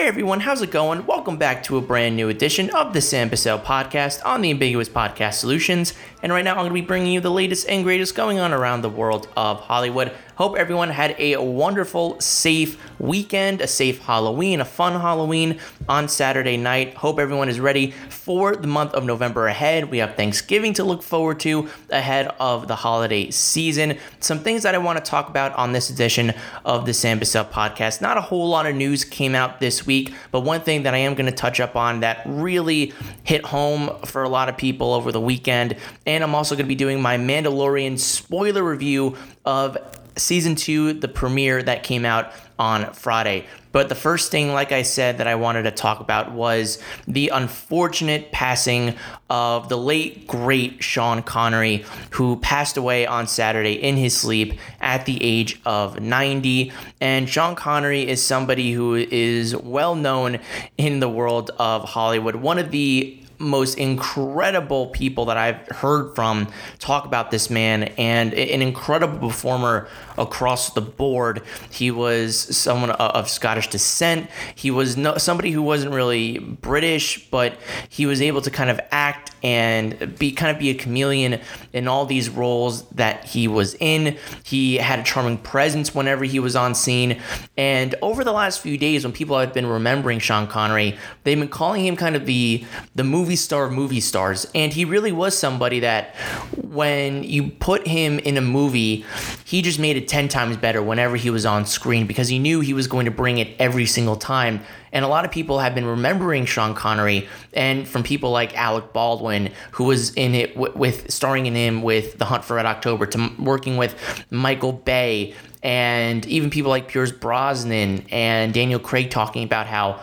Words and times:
Hey 0.00 0.06
everyone, 0.06 0.40
how's 0.40 0.62
it 0.62 0.70
going? 0.70 1.04
Welcome 1.04 1.36
back 1.36 1.62
to 1.64 1.76
a 1.76 1.82
brand 1.82 2.16
new 2.16 2.30
edition 2.30 2.70
of 2.70 2.94
the 2.94 3.02
Sam 3.02 3.28
Bussell 3.28 3.62
podcast 3.62 4.24
on 4.24 4.40
the 4.40 4.50
Ambiguous 4.50 4.88
Podcast 4.88 5.34
Solutions. 5.34 5.92
And 6.22 6.32
right 6.32 6.42
now 6.42 6.52
I'm 6.52 6.60
going 6.60 6.70
to 6.70 6.74
be 6.74 6.80
bringing 6.80 7.12
you 7.12 7.20
the 7.20 7.30
latest 7.30 7.68
and 7.68 7.84
greatest 7.84 8.14
going 8.14 8.38
on 8.38 8.54
around 8.54 8.80
the 8.80 8.88
world 8.88 9.28
of 9.36 9.60
Hollywood. 9.60 10.10
Hope 10.36 10.56
everyone 10.56 10.90
had 10.90 11.14
a 11.18 11.36
wonderful, 11.36 12.20
safe 12.20 12.78
weekend, 12.98 13.60
a 13.60 13.66
safe 13.66 13.98
Halloween, 13.98 14.60
a 14.60 14.64
fun 14.64 15.00
Halloween 15.00 15.58
on 15.88 16.08
Saturday 16.08 16.56
night. 16.56 16.94
Hope 16.94 17.18
everyone 17.18 17.48
is 17.48 17.60
ready 17.60 17.90
for 18.08 18.56
the 18.56 18.66
month 18.66 18.94
of 18.94 19.04
November 19.04 19.46
ahead. 19.46 19.90
We 19.90 19.98
have 19.98 20.14
Thanksgiving 20.14 20.72
to 20.74 20.84
look 20.84 21.02
forward 21.02 21.40
to 21.40 21.68
ahead 21.90 22.34
of 22.38 22.68
the 22.68 22.76
holiday 22.76 23.30
season. 23.30 23.98
Some 24.20 24.38
things 24.38 24.62
that 24.62 24.74
I 24.74 24.78
want 24.78 25.02
to 25.02 25.10
talk 25.10 25.28
about 25.28 25.54
on 25.56 25.72
this 25.72 25.90
edition 25.90 26.32
of 26.64 26.86
the 26.86 26.94
Sam 26.94 27.20
Bussell 27.20 27.48
podcast. 27.50 28.00
Not 28.00 28.16
a 28.16 28.20
whole 28.20 28.48
lot 28.48 28.66
of 28.66 28.74
news 28.74 29.04
came 29.04 29.34
out 29.34 29.60
this 29.60 29.86
week, 29.86 30.14
but 30.30 30.40
one 30.40 30.60
thing 30.60 30.84
that 30.84 30.94
I 30.94 30.98
am 30.98 31.14
going 31.14 31.26
to 31.26 31.36
touch 31.36 31.60
up 31.60 31.76
on 31.76 32.00
that 32.00 32.22
really 32.24 32.92
hit 33.24 33.44
home 33.44 33.90
for 34.04 34.22
a 34.22 34.28
lot 34.28 34.48
of 34.48 34.56
people 34.56 34.94
over 34.94 35.12
the 35.12 35.20
weekend. 35.20 35.76
And 36.06 36.22
I'm 36.22 36.34
also 36.34 36.54
going 36.54 36.66
to 36.66 36.68
be 36.68 36.74
doing 36.74 37.00
my 37.02 37.18
Mandalorian 37.18 37.98
spoiler 37.98 38.62
review 38.62 39.16
of 39.44 39.76
season 40.16 40.54
two, 40.54 40.92
the 40.92 41.08
premiere 41.08 41.62
that 41.62 41.82
came 41.82 42.04
out 42.04 42.32
on 42.58 42.92
Friday. 42.92 43.46
But 43.72 43.88
the 43.88 43.94
first 43.94 44.30
thing, 44.30 44.52
like 44.52 44.72
I 44.72 44.82
said, 44.82 45.18
that 45.18 45.26
I 45.26 45.36
wanted 45.36 45.62
to 45.62 45.70
talk 45.70 46.00
about 46.00 46.32
was 46.32 46.78
the 47.06 47.28
unfortunate 47.28 48.32
passing 48.32 48.96
of 49.30 49.68
the 49.68 49.78
late, 49.78 50.26
great 50.26 50.82
Sean 50.82 51.22
Connery, 51.22 51.84
who 52.10 52.36
passed 52.36 52.76
away 52.76 53.06
on 53.06 53.26
Saturday 53.28 53.74
in 53.74 53.96
his 53.96 54.16
sleep 54.16 54.58
at 54.80 55.06
the 55.06 55.22
age 55.22 55.60
of 55.64 56.00
90. 56.00 56.72
And 57.00 57.28
Sean 57.28 57.54
Connery 57.54 58.06
is 58.08 58.22
somebody 58.22 58.72
who 58.72 58.96
is 58.96 59.56
well 59.56 59.94
known 59.94 60.40
in 60.76 61.00
the 61.00 61.08
world 61.08 61.50
of 61.58 61.84
Hollywood. 61.84 62.36
One 62.36 62.58
of 62.58 62.72
the 62.72 63.19
most 63.40 63.78
incredible 63.78 64.88
people 64.88 65.24
that 65.24 65.36
I've 65.36 65.66
heard 65.68 66.14
from 66.14 66.46
talk 66.78 67.06
about 67.06 67.30
this 67.30 67.48
man 67.48 67.84
and 67.96 68.34
an 68.34 68.62
incredible 68.62 69.18
performer 69.18 69.88
across 70.20 70.72
the 70.74 70.80
board. 70.80 71.42
He 71.70 71.90
was 71.90 72.56
someone 72.56 72.90
of 72.90 73.28
Scottish 73.28 73.68
descent. 73.68 74.30
He 74.54 74.70
was 74.70 74.96
no, 74.96 75.16
somebody 75.16 75.50
who 75.50 75.62
wasn't 75.62 75.94
really 75.94 76.38
British, 76.38 77.28
but 77.30 77.58
he 77.88 78.06
was 78.06 78.22
able 78.22 78.42
to 78.42 78.50
kind 78.50 78.70
of 78.70 78.80
act 78.92 79.32
and 79.42 80.18
be 80.18 80.32
kind 80.32 80.54
of 80.54 80.60
be 80.60 80.70
a 80.70 80.74
chameleon 80.74 81.40
in 81.72 81.88
all 81.88 82.04
these 82.04 82.28
roles 82.28 82.88
that 82.90 83.24
he 83.24 83.48
was 83.48 83.74
in. 83.80 84.16
He 84.44 84.76
had 84.76 85.00
a 85.00 85.02
charming 85.02 85.38
presence 85.38 85.94
whenever 85.94 86.24
he 86.24 86.38
was 86.38 86.54
on 86.54 86.74
scene. 86.74 87.20
And 87.56 87.94
over 88.02 88.22
the 88.22 88.32
last 88.32 88.60
few 88.60 88.76
days, 88.76 89.04
when 89.04 89.12
people 89.12 89.38
have 89.38 89.54
been 89.54 89.66
remembering 89.66 90.18
Sean 90.18 90.46
Connery, 90.46 90.98
they've 91.24 91.38
been 91.38 91.48
calling 91.48 91.86
him 91.86 91.96
kind 91.96 92.16
of 92.16 92.26
the 92.26 92.64
the 92.94 93.04
movie 93.04 93.36
star 93.36 93.64
of 93.64 93.72
movie 93.72 94.00
stars. 94.00 94.46
And 94.54 94.72
he 94.72 94.84
really 94.84 95.12
was 95.12 95.36
somebody 95.36 95.80
that 95.80 96.14
when 96.56 97.24
you 97.24 97.50
put 97.50 97.86
him 97.86 98.18
in 98.18 98.36
a 98.36 98.42
movie, 98.42 99.04
he 99.44 99.62
just 99.62 99.78
made 99.78 99.96
it 99.96 100.06
10 100.10 100.26
times 100.26 100.56
better 100.56 100.82
whenever 100.82 101.14
he 101.14 101.30
was 101.30 101.46
on 101.46 101.64
screen 101.64 102.04
because 102.04 102.26
he 102.26 102.40
knew 102.40 102.58
he 102.60 102.74
was 102.74 102.88
going 102.88 103.04
to 103.04 103.12
bring 103.12 103.38
it 103.38 103.54
every 103.60 103.86
single 103.86 104.16
time. 104.16 104.60
And 104.92 105.04
a 105.04 105.08
lot 105.08 105.24
of 105.24 105.30
people 105.30 105.58
have 105.58 105.74
been 105.74 105.86
remembering 105.86 106.46
Sean 106.46 106.74
Connery, 106.74 107.28
and 107.52 107.86
from 107.86 108.02
people 108.02 108.30
like 108.30 108.56
Alec 108.56 108.92
Baldwin, 108.92 109.52
who 109.72 109.84
was 109.84 110.12
in 110.14 110.34
it 110.34 110.54
w- 110.54 110.72
with 110.76 111.10
starring 111.10 111.46
in 111.46 111.54
him 111.54 111.82
with 111.82 112.18
The 112.18 112.24
Hunt 112.24 112.44
for 112.44 112.56
Red 112.56 112.66
October, 112.66 113.06
to 113.06 113.30
working 113.38 113.76
with 113.76 113.94
Michael 114.30 114.72
Bay, 114.72 115.34
and 115.62 116.24
even 116.26 116.50
people 116.50 116.70
like 116.70 116.88
Pierce 116.88 117.12
Brosnan 117.12 118.06
and 118.10 118.54
Daniel 118.54 118.80
Craig 118.80 119.10
talking 119.10 119.44
about 119.44 119.66
how 119.66 120.00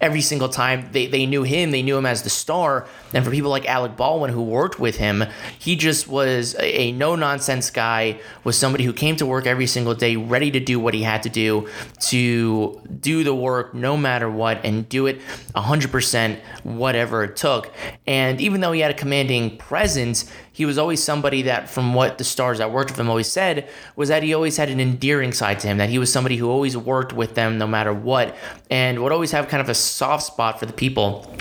every 0.00 0.20
single 0.20 0.48
time 0.48 0.88
they, 0.92 1.06
they 1.06 1.26
knew 1.26 1.42
him, 1.42 1.70
they 1.70 1.82
knew 1.82 1.96
him 1.96 2.06
as 2.06 2.22
the 2.22 2.30
star. 2.30 2.86
And 3.12 3.24
for 3.24 3.30
people 3.30 3.50
like 3.50 3.66
Alec 3.66 3.96
Baldwin 3.96 4.30
who 4.30 4.42
worked 4.42 4.80
with 4.80 4.96
him, 4.96 5.24
he 5.58 5.76
just 5.76 6.08
was 6.08 6.54
a, 6.54 6.80
a 6.80 6.92
no 6.92 7.16
nonsense 7.16 7.70
guy, 7.70 8.18
was 8.44 8.58
somebody 8.58 8.84
who 8.84 8.92
came 8.92 9.16
to 9.16 9.26
work 9.26 9.46
every 9.46 9.66
single 9.66 9.94
day, 9.94 10.16
ready 10.16 10.50
to 10.52 10.60
do 10.60 10.80
what 10.80 10.94
he 10.94 11.02
had 11.02 11.22
to 11.24 11.28
do 11.28 11.68
to 12.08 12.80
do 13.00 13.24
the 13.24 13.34
work 13.34 13.74
no 13.74 13.96
matter 13.96 14.19
what 14.28 14.64
and 14.64 14.88
do 14.88 15.06
it 15.06 15.20
100% 15.54 16.38
whatever 16.64 17.24
it 17.24 17.36
took. 17.36 17.72
And 18.06 18.40
even 18.40 18.60
though 18.60 18.72
he 18.72 18.80
had 18.80 18.90
a 18.90 18.94
commanding 18.94 19.56
presence, 19.56 20.30
he 20.52 20.64
was 20.66 20.76
always 20.76 21.02
somebody 21.02 21.42
that, 21.42 21.70
from 21.70 21.94
what 21.94 22.18
the 22.18 22.24
stars 22.24 22.58
that 22.58 22.72
worked 22.72 22.90
with 22.90 22.98
him 22.98 23.08
always 23.08 23.30
said, 23.30 23.68
was 23.96 24.08
that 24.08 24.22
he 24.22 24.34
always 24.34 24.56
had 24.56 24.68
an 24.68 24.80
endearing 24.80 25.32
side 25.32 25.60
to 25.60 25.68
him, 25.68 25.78
that 25.78 25.88
he 25.88 25.98
was 25.98 26.12
somebody 26.12 26.36
who 26.36 26.50
always 26.50 26.76
worked 26.76 27.12
with 27.12 27.34
them 27.34 27.56
no 27.56 27.66
matter 27.66 27.94
what, 27.94 28.36
and 28.70 29.02
would 29.02 29.12
always 29.12 29.30
have 29.30 29.48
kind 29.48 29.60
of 29.60 29.68
a 29.68 29.74
soft 29.74 30.24
spot 30.24 30.58
for 30.58 30.66
the 30.66 30.72
people 30.72 31.34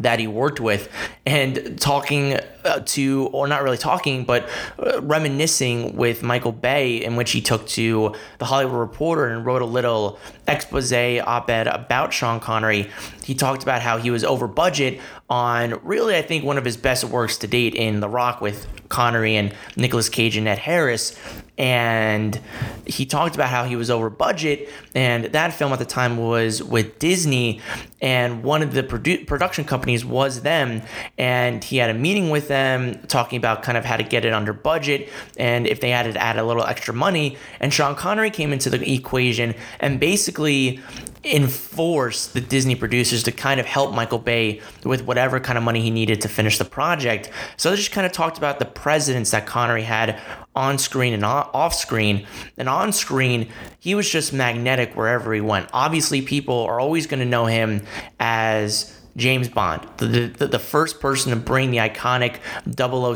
that 0.00 0.18
he 0.18 0.26
worked 0.26 0.60
with 0.60 0.88
and 1.26 1.80
talking 1.80 2.38
to 2.84 3.28
or 3.32 3.46
not 3.46 3.62
really 3.62 3.78
talking 3.78 4.24
but 4.24 4.48
uh, 4.78 5.00
reminiscing 5.02 5.96
with 5.96 6.22
Michael 6.22 6.52
Bay 6.52 6.96
in 6.96 7.16
which 7.16 7.32
he 7.32 7.40
took 7.40 7.66
to 7.68 8.14
the 8.38 8.44
Hollywood 8.44 8.78
Reporter 8.78 9.26
and 9.26 9.44
wrote 9.44 9.62
a 9.62 9.66
little 9.66 10.18
expose 10.46 10.92
op-ed 10.92 11.66
about 11.66 12.12
Sean 12.12 12.40
Connery. 12.40 12.90
He 13.24 13.34
talked 13.34 13.62
about 13.62 13.82
how 13.82 13.98
he 13.98 14.10
was 14.10 14.24
over 14.24 14.48
budget 14.48 15.00
on 15.30 15.80
really 15.82 16.16
I 16.16 16.22
think 16.22 16.44
one 16.44 16.58
of 16.58 16.64
his 16.64 16.76
best 16.76 17.04
works 17.04 17.38
to 17.38 17.46
date 17.46 17.74
in 17.74 18.00
The 18.00 18.08
Rock 18.08 18.40
with 18.40 18.66
Connery 18.88 19.36
and 19.36 19.54
Nicolas 19.76 20.08
Cage 20.08 20.36
and 20.36 20.46
Ed 20.46 20.58
Harris. 20.58 21.18
And 21.56 22.38
he 22.86 23.06
talked 23.06 23.34
about 23.34 23.48
how 23.48 23.64
he 23.64 23.76
was 23.76 23.90
over 23.90 24.10
budget 24.10 24.68
and 24.94 25.26
that 25.26 25.52
film 25.52 25.72
at 25.72 25.78
the 25.78 25.84
time 25.84 26.16
was 26.16 26.62
with 26.62 26.98
Disney 26.98 27.60
and 28.00 28.42
one 28.42 28.62
of 28.62 28.74
the 28.74 28.82
produ- 28.82 29.26
production 29.26 29.64
companies 29.64 30.04
was 30.04 30.42
them. 30.42 30.82
And 31.16 31.62
he 31.62 31.76
had 31.76 31.88
a 31.88 31.94
meeting 31.94 32.30
with 32.30 32.48
them 32.52 33.00
talking 33.08 33.38
about 33.38 33.62
kind 33.62 33.78
of 33.78 33.84
how 33.84 33.96
to 33.96 34.04
get 34.04 34.24
it 34.24 34.32
under 34.32 34.52
budget 34.52 35.08
and 35.38 35.66
if 35.66 35.80
they 35.80 35.90
had 35.90 36.12
to 36.12 36.22
add 36.22 36.38
a 36.38 36.44
little 36.44 36.64
extra 36.64 36.92
money 36.92 37.36
and 37.60 37.72
Sean 37.72 37.94
Connery 37.94 38.30
came 38.30 38.52
into 38.52 38.68
the 38.68 38.92
equation 38.92 39.54
and 39.80 39.98
basically 39.98 40.80
enforced 41.24 42.34
the 42.34 42.40
Disney 42.40 42.74
producers 42.74 43.22
to 43.22 43.32
kind 43.32 43.60
of 43.60 43.66
help 43.66 43.94
Michael 43.94 44.18
Bay 44.18 44.60
with 44.84 45.04
whatever 45.04 45.38
kind 45.38 45.56
of 45.56 45.62
money 45.62 45.80
he 45.80 45.90
needed 45.90 46.20
to 46.22 46.28
finish 46.28 46.58
the 46.58 46.64
project. 46.64 47.30
So 47.56 47.70
they 47.70 47.76
just 47.76 47.92
kind 47.92 48.06
of 48.06 48.12
talked 48.12 48.38
about 48.38 48.58
the 48.58 48.64
presidents 48.64 49.30
that 49.30 49.46
Connery 49.46 49.82
had 49.82 50.20
on 50.54 50.78
screen 50.78 51.14
and 51.14 51.24
off 51.24 51.74
screen. 51.74 52.26
And 52.58 52.68
on 52.68 52.92
screen, 52.92 53.48
he 53.78 53.94
was 53.94 54.10
just 54.10 54.32
magnetic 54.32 54.96
wherever 54.96 55.32
he 55.32 55.40
went. 55.40 55.68
Obviously, 55.72 56.22
people 56.22 56.60
are 56.64 56.80
always 56.80 57.06
going 57.06 57.20
to 57.20 57.26
know 57.26 57.46
him 57.46 57.84
as 58.18 58.98
James 59.16 59.48
Bond, 59.48 59.86
the, 59.98 60.06
the, 60.06 60.46
the, 60.46 60.58
first 60.58 61.00
person 61.00 61.30
to 61.30 61.36
bring 61.36 61.70
the 61.70 61.76
iconic 61.78 62.38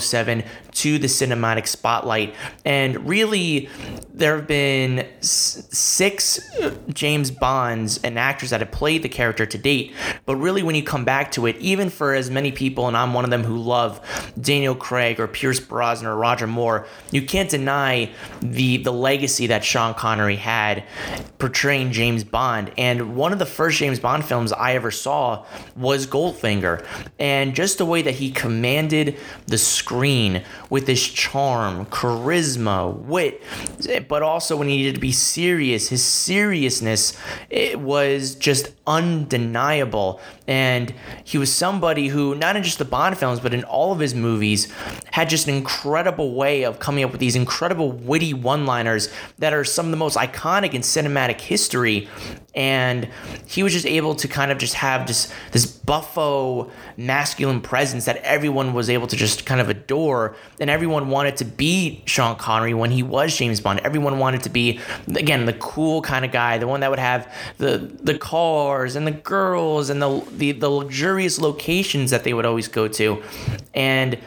007 0.00 0.44
to 0.72 0.98
the 0.98 1.06
cinematic 1.06 1.66
spotlight. 1.66 2.34
And 2.66 3.08
really, 3.08 3.70
there 4.12 4.36
have 4.36 4.46
been 4.46 5.06
six 5.20 6.38
James 6.92 7.30
Bonds 7.30 7.98
and 8.04 8.18
actors 8.18 8.50
that 8.50 8.60
have 8.60 8.70
played 8.70 9.02
the 9.02 9.08
character 9.08 9.46
to 9.46 9.56
date. 9.56 9.94
But 10.26 10.36
really, 10.36 10.62
when 10.62 10.74
you 10.74 10.82
come 10.82 11.06
back 11.06 11.32
to 11.32 11.46
it, 11.46 11.56
even 11.56 11.88
for 11.88 12.12
as 12.14 12.30
many 12.30 12.52
people, 12.52 12.88
and 12.88 12.96
I'm 12.96 13.14
one 13.14 13.24
of 13.24 13.30
them 13.30 13.44
who 13.44 13.56
love 13.56 14.00
Daniel 14.38 14.74
Craig 14.74 15.18
or 15.18 15.26
Pierce 15.26 15.60
Brosnan 15.60 16.10
or 16.10 16.16
Roger 16.16 16.46
Moore, 16.46 16.86
you 17.10 17.22
can't 17.22 17.48
deny 17.48 18.10
the, 18.40 18.76
the 18.78 18.92
legacy 18.92 19.46
that 19.46 19.64
Sean 19.64 19.94
Connery 19.94 20.36
had 20.36 20.84
portraying 21.38 21.90
James 21.92 22.22
Bond. 22.22 22.70
And 22.76 23.16
one 23.16 23.32
of 23.32 23.38
the 23.38 23.46
first 23.46 23.78
James 23.78 23.98
Bond 23.98 24.26
films 24.26 24.52
I 24.52 24.74
ever 24.74 24.90
saw 24.90 25.46
was 25.86 26.04
Goldfinger. 26.04 26.84
And 27.20 27.54
just 27.54 27.78
the 27.78 27.86
way 27.86 28.02
that 28.02 28.16
he 28.16 28.32
commanded 28.32 29.16
the 29.46 29.56
screen 29.56 30.42
with 30.68 30.88
his 30.88 31.06
charm, 31.08 31.86
charisma, 31.86 32.92
wit, 32.92 33.40
but 34.08 34.24
also 34.24 34.56
when 34.56 34.66
he 34.66 34.78
needed 34.78 34.96
to 34.96 35.00
be 35.00 35.12
serious, 35.12 35.88
his 35.88 36.04
seriousness 36.04 37.16
it 37.50 37.78
was 37.78 38.34
just 38.34 38.72
undeniable. 38.84 40.20
And 40.46 40.94
he 41.24 41.38
was 41.38 41.52
somebody 41.52 42.08
who, 42.08 42.34
not 42.34 42.56
in 42.56 42.62
just 42.62 42.78
the 42.78 42.84
Bond 42.84 43.18
films, 43.18 43.40
but 43.40 43.52
in 43.52 43.64
all 43.64 43.92
of 43.92 43.98
his 43.98 44.14
movies, 44.14 44.72
had 45.10 45.28
just 45.28 45.48
an 45.48 45.54
incredible 45.54 46.34
way 46.34 46.64
of 46.64 46.78
coming 46.78 47.04
up 47.04 47.10
with 47.10 47.20
these 47.20 47.36
incredible 47.36 47.92
witty 47.92 48.32
one 48.34 48.66
liners 48.66 49.08
that 49.38 49.52
are 49.52 49.64
some 49.64 49.86
of 49.86 49.90
the 49.90 49.96
most 49.96 50.16
iconic 50.16 50.74
in 50.74 50.82
cinematic 50.82 51.40
history. 51.40 52.08
And 52.54 53.08
he 53.46 53.62
was 53.62 53.72
just 53.72 53.86
able 53.86 54.14
to 54.14 54.28
kind 54.28 54.50
of 54.50 54.58
just 54.58 54.74
have 54.74 55.06
this, 55.06 55.32
this 55.52 55.66
buffo 55.66 56.70
masculine 56.96 57.60
presence 57.60 58.06
that 58.06 58.16
everyone 58.18 58.72
was 58.72 58.88
able 58.88 59.06
to 59.08 59.16
just 59.16 59.44
kind 59.44 59.60
of 59.60 59.68
adore. 59.68 60.36
And 60.60 60.70
everyone 60.70 61.10
wanted 61.10 61.36
to 61.38 61.44
be 61.44 62.02
Sean 62.06 62.36
Connery 62.36 62.72
when 62.72 62.90
he 62.90 63.02
was 63.02 63.36
James 63.36 63.60
Bond. 63.60 63.80
Everyone 63.80 64.18
wanted 64.18 64.42
to 64.44 64.48
be, 64.48 64.80
again, 65.14 65.44
the 65.44 65.52
cool 65.54 66.00
kind 66.02 66.24
of 66.24 66.32
guy, 66.32 66.56
the 66.58 66.66
one 66.66 66.80
that 66.80 66.90
would 66.90 66.98
have 66.98 67.32
the, 67.58 67.78
the 68.02 68.16
cars 68.16 68.96
and 68.96 69.06
the 69.06 69.12
girls 69.12 69.90
and 69.90 70.00
the 70.00 70.08
the, 70.38 70.52
the 70.52 70.68
luxurious 70.68 71.38
locations 71.38 72.10
that 72.10 72.24
they 72.24 72.34
would 72.34 72.46
always 72.46 72.68
go 72.68 72.88
to. 72.88 73.22
And 73.74 74.18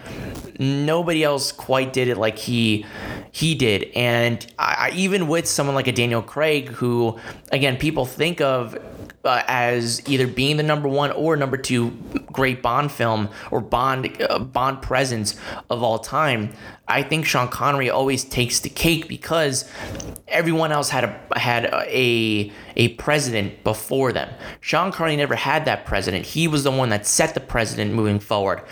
nobody 0.60 1.24
else 1.24 1.52
quite 1.52 1.94
did 1.94 2.10
it 2.10 2.18
like 2.18 2.38
he 2.38 2.86
he 3.32 3.56
did. 3.56 3.90
And 3.96 4.46
I, 4.60 4.92
even 4.96 5.28
with 5.28 5.48
someone 5.48 5.76
like 5.76 5.88
a 5.88 5.92
Daniel 5.92 6.22
Craig, 6.22 6.70
who 6.70 7.18
again 7.52 7.78
people 7.78 8.06
think 8.06 8.42
of 8.42 8.78
uh, 9.24 9.44
as 9.48 10.08
either 10.08 10.28
being 10.28 10.58
the 10.58 10.64
number 10.64 10.88
one 10.88 11.12
or 11.12 11.36
number 11.36 11.58
two 11.58 11.92
great 12.32 12.62
Bond 12.62 12.92
film 12.92 13.30
or 13.52 13.62
Bond 13.62 14.22
uh, 14.22 14.40
Bond 14.40 14.82
presence 14.82 15.40
of 15.70 15.84
all 15.84 16.00
time. 16.00 16.54
I 16.90 17.04
think 17.04 17.26
Sean 17.26 17.48
Connery 17.48 17.90
always 17.90 18.24
takes 18.24 18.60
the 18.60 18.70
cake 18.70 19.08
because 19.08 19.70
everyone 20.28 20.72
else 20.72 20.90
had 20.90 21.04
a 21.04 21.40
had 21.40 21.66
a 21.66 22.52
a 22.76 22.90
president 22.96 23.64
before 23.64 24.14
them. 24.14 24.30
Sean 24.62 24.92
Connery 24.92 25.16
never 25.16 25.36
had 25.36 25.66
that 25.66 25.86
president. 25.86 26.26
He 26.26 26.48
was 26.48 26.64
the 26.64 26.72
one 26.72 26.90
that 26.90 27.06
set 27.06 27.34
the 27.34 27.40
president 27.40 27.94
moving 27.94 28.20
forward, 28.20 28.64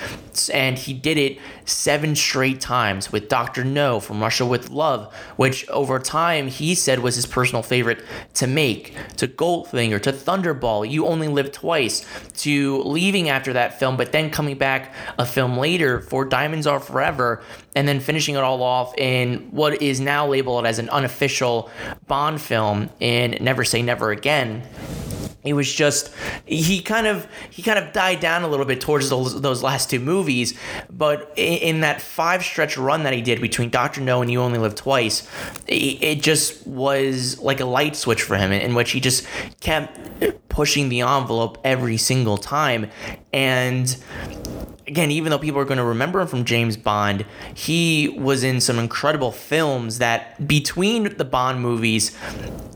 and 0.54 0.78
he 0.78 0.94
did 0.94 1.18
it 1.18 1.40
seven 1.66 2.16
straight 2.16 2.62
times 2.62 3.12
with 3.12 3.28
Doctor 3.28 3.64
No 3.64 4.00
from 4.00 4.22
Russia 4.22 4.46
with 4.46 4.70
Love, 4.70 5.14
which 5.36 5.68
over 5.70 6.00
time 6.00 6.48
he 6.48 6.74
said 6.74 7.00
was 7.00 7.16
his 7.16 7.26
personal 7.26 7.62
favorite 7.62 8.04
to 8.36 8.48
make. 8.48 8.96
To 9.18 9.28
Goldfinger, 9.28 10.02
to 10.04 10.12
Thunderball, 10.12 10.90
You 10.90 11.06
Only 11.06 11.28
Live 11.28 11.52
Twice, 11.52 12.06
to 12.38 12.82
leaving 12.84 13.30
after 13.30 13.54
that 13.54 13.80
film, 13.80 13.98
but 13.98 14.12
then 14.12 14.30
coming 14.30 14.58
back 14.58 14.94
a 15.20 15.26
film 15.26 15.58
later 15.58 16.02
for 16.02 16.24
Diamonds 16.26 16.66
Are 16.66 16.80
Forever, 16.80 17.44
and 17.78 17.88
then 17.88 18.00
finishing 18.00 18.34
it 18.34 18.40
all 18.40 18.64
off 18.64 18.98
in 18.98 19.50
what 19.52 19.82
is 19.84 20.00
now 20.00 20.28
labeled 20.28 20.66
as 20.66 20.80
an 20.80 20.90
unofficial 20.90 21.70
Bond 22.08 22.42
film 22.42 22.90
in 23.00 23.38
Never 23.40 23.64
Say 23.64 23.84
Never 23.84 24.10
Again. 24.10 24.64
It 25.44 25.54
was 25.54 25.72
just 25.72 26.12
he 26.46 26.82
kind 26.82 27.06
of 27.06 27.28
he 27.52 27.62
kind 27.62 27.78
of 27.78 27.94
died 27.94 28.20
down 28.20 28.42
a 28.42 28.48
little 28.48 28.66
bit 28.66 28.82
towards 28.82 29.10
those, 29.10 29.40
those 29.42 29.62
last 29.64 29.90
two 29.90 30.00
movies 30.00 30.60
but 30.90 31.32
in, 31.38 31.60
in, 31.60 31.82
that 31.82 32.02
five 32.02 32.44
stretch 32.44 32.78
run 32.78 33.04
that 33.04 33.14
he 33.14 33.22
did 33.22 33.40
between 33.40 33.70
dr 33.70 34.02
no 34.02 34.22
and 34.22 34.30
you 34.30 34.42
only 34.42 34.60
live 34.60 34.76
twice 34.76 35.26
it, 35.68 36.04
it 36.04 36.22
just 36.22 36.68
was 36.68 37.40
like 37.40 37.62
a 37.62 37.66
light 37.66 37.96
switch 37.96 38.24
for 38.24 38.36
him 38.36 38.52
in, 38.52 38.62
in 38.62 38.76
which 38.76 38.92
he 38.92 39.00
just 39.00 39.26
kept 39.62 39.98
pushing 40.58 40.90
the 40.90 41.02
envelope 41.02 41.60
every 41.64 41.98
single 41.98 42.36
time. 42.36 42.90
And 43.32 43.96
again, 44.88 45.12
even 45.12 45.30
though 45.30 45.38
people 45.38 45.60
are 45.60 45.66
going 45.66 45.78
to 45.78 45.84
remember 45.84 46.22
him 46.22 46.28
from 46.28 46.46
James 46.46 46.78
Bond, 46.78 47.26
he 47.54 48.10
was 48.18 48.44
in 48.44 48.62
some 48.62 48.80
incredible 48.80 49.32
films 49.32 50.00
that 50.00 50.48
between 50.48 51.16
the 51.18 51.26
Bond 51.26 51.62
movies, 51.62 52.18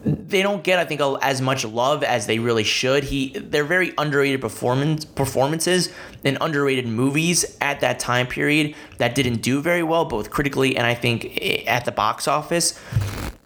they 0.04 0.42
don't 0.42 0.64
get 0.64 0.80
I 0.80 0.86
think 0.86 1.00
as 1.22 1.42
much 1.42 1.64
love 1.64 2.04
as 2.04 2.28
they 2.28 2.40
really 2.40 2.64
should. 2.64 3.06
He 3.06 3.30
they're 3.30 3.64
very 3.64 3.94
underrated 3.98 4.42
performance 4.42 5.06
performances 5.06 5.92
and 6.24 6.38
underrated 6.42 6.88
movies 6.88 7.58
at 7.62 7.80
that 7.82 8.00
time 8.00 8.28
period 8.28 8.76
that 8.98 9.16
didn't 9.16 9.42
do 9.42 9.62
very 9.62 9.84
well 9.84 10.06
both 10.06 10.30
critically 10.32 10.76
and 10.76 10.86
I 10.86 10.96
think 10.96 11.38
eh, 11.42 11.64
at 11.68 11.86
the 11.86 11.92
box 11.92 12.28
office. 12.28 12.80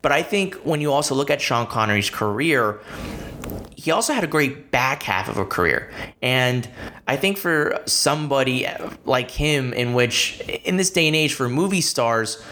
But 0.02 0.12
I 0.12 0.22
think 0.22 0.56
when 0.58 0.82
you 0.82 0.92
also 0.92 1.16
look 1.16 1.32
at 1.32 1.42
Sean 1.42 1.66
Connery's 1.66 2.12
career, 2.12 2.80
he 3.86 3.92
also 3.92 4.14
had 4.14 4.24
a 4.24 4.28
great 4.28 4.72
back 4.72 5.04
half 5.04 5.30
of 5.30 5.38
a 5.38 5.46
career. 5.46 5.92
And 6.20 6.68
I 7.08 7.18
think 7.18 7.38
for 7.38 7.84
somebody 7.86 8.66
uh, 8.66 8.90
like 9.06 9.30
him, 9.30 9.74
in 9.74 9.94
which 9.94 10.40
in 10.64 10.78
this 10.78 10.90
day 10.90 11.06
and 11.06 11.16
age 11.16 11.36
for 11.36 11.48
movie 11.48 11.82
stars, 11.82 12.44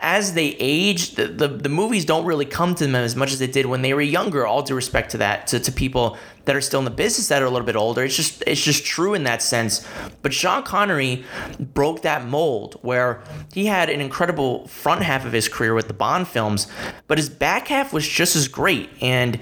as 0.00 0.32
they 0.32 0.56
age, 0.58 1.16
the, 1.16 1.26
the, 1.26 1.46
the 1.46 1.68
movies 1.68 2.06
don't 2.06 2.24
really 2.24 2.46
come 2.46 2.74
to 2.74 2.86
them 2.86 2.94
as 2.94 3.14
much 3.14 3.32
as 3.32 3.38
they 3.38 3.46
did 3.46 3.66
when 3.66 3.82
they 3.82 3.92
were 3.92 4.00
younger, 4.00 4.46
all 4.46 4.62
due 4.62 4.74
respect 4.74 5.10
to 5.10 5.18
that, 5.18 5.46
to, 5.48 5.60
to 5.60 5.70
people 5.70 6.16
that 6.48 6.56
are 6.56 6.62
still 6.62 6.78
in 6.78 6.86
the 6.86 6.90
business 6.90 7.28
that 7.28 7.42
are 7.42 7.44
a 7.44 7.50
little 7.50 7.66
bit 7.66 7.76
older. 7.76 8.02
It's 8.02 8.16
just 8.16 8.42
it's 8.46 8.62
just 8.62 8.82
true 8.82 9.12
in 9.12 9.24
that 9.24 9.42
sense. 9.42 9.86
But 10.22 10.32
Sean 10.32 10.62
Connery 10.62 11.22
broke 11.60 12.00
that 12.02 12.26
mold 12.26 12.78
where 12.80 13.22
he 13.52 13.66
had 13.66 13.90
an 13.90 14.00
incredible 14.00 14.66
front 14.66 15.02
half 15.02 15.26
of 15.26 15.32
his 15.32 15.46
career 15.46 15.74
with 15.74 15.88
the 15.88 15.94
Bond 15.94 16.26
films, 16.26 16.66
but 17.06 17.18
his 17.18 17.28
back 17.28 17.68
half 17.68 17.92
was 17.92 18.08
just 18.08 18.34
as 18.34 18.48
great. 18.48 18.88
And 19.02 19.38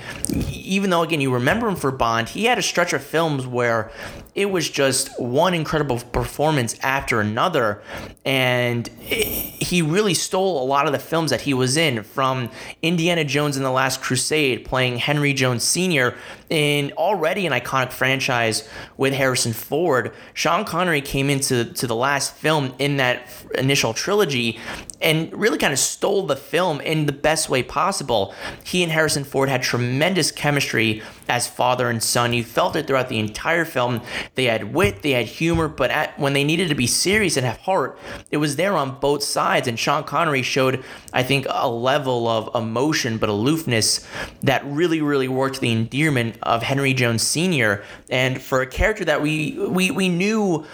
even 0.51 0.91
though 0.91 1.05
again 1.05 1.21
you 1.21 1.33
remember 1.33 1.69
him 1.69 1.77
for 1.77 1.93
Bond, 1.93 2.29
he 2.29 2.47
had 2.47 2.59
a 2.59 2.63
stretch 2.63 2.93
of 2.93 3.05
films 3.05 3.47
where 3.47 3.93
it 4.37 4.51
was 4.51 4.69
just 4.69 5.19
one 5.19 5.55
incredible 5.55 5.99
performance 5.99 6.79
after 6.83 7.23
another. 7.23 7.83
And 8.23 8.87
he 8.87 9.81
really 9.81 10.13
stole 10.13 10.63
a 10.63 10.67
lot 10.67 10.87
of 10.87 10.93
the 10.93 10.99
films 10.99 11.31
that 11.31 11.41
he 11.41 11.55
was 11.55 11.79
in 11.79 12.03
from 12.03 12.51
Indiana 12.83 13.25
Jones 13.25 13.57
and 13.57 13.65
the 13.65 13.71
Last 13.71 14.03
Crusade, 14.03 14.67
playing 14.67 14.99
Henry 14.99 15.33
Jones 15.33 15.65
Sr. 15.65 16.15
in 16.51 16.93
already 16.93 17.47
an 17.47 17.53
iconic 17.55 17.93
franchise 17.93 18.69
with 18.99 19.15
Harrison 19.15 19.55
Ford. 19.55 20.15
Sean 20.35 20.67
Connery 20.67 21.01
came 21.01 21.31
into 21.31 21.65
to 21.73 21.87
the 21.87 21.97
last 21.97 22.35
film 22.35 22.75
in 22.79 22.99
that 22.99 23.27
initial 23.55 23.95
trilogy 23.95 24.61
and 25.01 25.33
really 25.33 25.57
kind 25.57 25.73
of 25.73 25.79
stole 25.79 26.27
the 26.27 26.37
film 26.37 26.83
in 26.83 27.07
the 27.07 27.13
best 27.13 27.49
way 27.49 27.63
possible. 27.63 28.35
He 28.65 28.83
and 28.83 28.93
Harrison 28.93 29.25
Ford 29.25 29.49
had 29.49 29.63
tremendous 29.63 30.31
chemistry 30.31 31.03
as 31.29 31.49
father 31.49 31.89
and 31.91 32.03
son. 32.03 32.33
You 32.33 32.45
felt 32.45 32.77
it 32.77 32.87
throughout 32.87 33.09
the 33.09 33.19
entire 33.19 33.65
film. 33.65 34.01
They 34.35 34.45
had 34.45 34.75
wit, 34.75 35.03
they 35.03 35.13
had 35.13 35.27
humor, 35.27 35.69
but 35.69 35.91
at, 35.91 36.19
when 36.19 36.33
they 36.33 36.45
needed 36.45 36.69
to 36.69 36.75
be 36.75 36.87
serious 36.87 37.37
and 37.37 37.47
have 37.47 37.59
heart, 37.59 37.99
it 38.31 38.37
was 38.39 38.57
there 38.57 38.75
on 38.75 38.99
both 39.01 39.23
sides. 39.23 39.69
And 39.69 39.79
Sean 39.79 40.05
Connery 40.05 40.43
showed, 40.43 40.85
I 41.13 41.23
think, 41.23 41.47
a 41.49 41.69
level 41.69 42.29
of 42.29 42.55
emotion 42.55 43.19
but 43.19 43.29
aloofness 43.29 44.07
that 44.43 44.65
really, 44.65 45.01
really 45.01 45.29
worked 45.29 45.61
the 45.61 45.73
endearment 45.73 46.37
of 46.43 46.63
Henry 46.63 46.95
Jones 46.95 47.23
Sr. 47.23 47.83
And 48.11 48.41
for 48.41 48.63
a 48.63 48.67
character 48.67 49.05
that 49.05 49.23
we 49.23 49.59
we 49.59 49.91
we 49.91 50.09
knew 50.09 50.65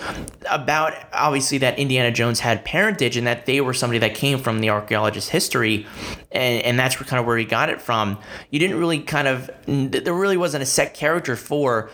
about, 0.50 0.94
obviously 1.12 1.58
that 1.58 1.78
Indiana 1.78 2.10
Jones 2.10 2.40
had 2.40 2.64
parentage 2.64 3.16
and 3.16 3.26
that 3.26 3.46
they 3.46 3.60
were 3.60 3.74
somebody 3.74 3.98
that 4.00 4.14
came 4.14 4.38
from 4.38 4.60
the 4.60 4.70
archaeologist 4.70 5.30
history, 5.30 5.86
and, 6.30 6.62
and 6.62 6.78
that's 6.78 6.96
kind 6.96 7.20
of 7.20 7.26
where 7.26 7.38
he 7.38 7.44
got 7.44 7.68
it 7.70 7.80
from. 7.80 8.18
You 8.50 8.58
didn't 8.58 8.78
really 8.78 9.00
kind 9.00 9.28
of 9.28 9.50
there 9.66 10.14
really 10.14 10.36
wasn't 10.42 10.60
a 10.60 10.66
set 10.66 10.92
character 10.92 11.36
for 11.36 11.88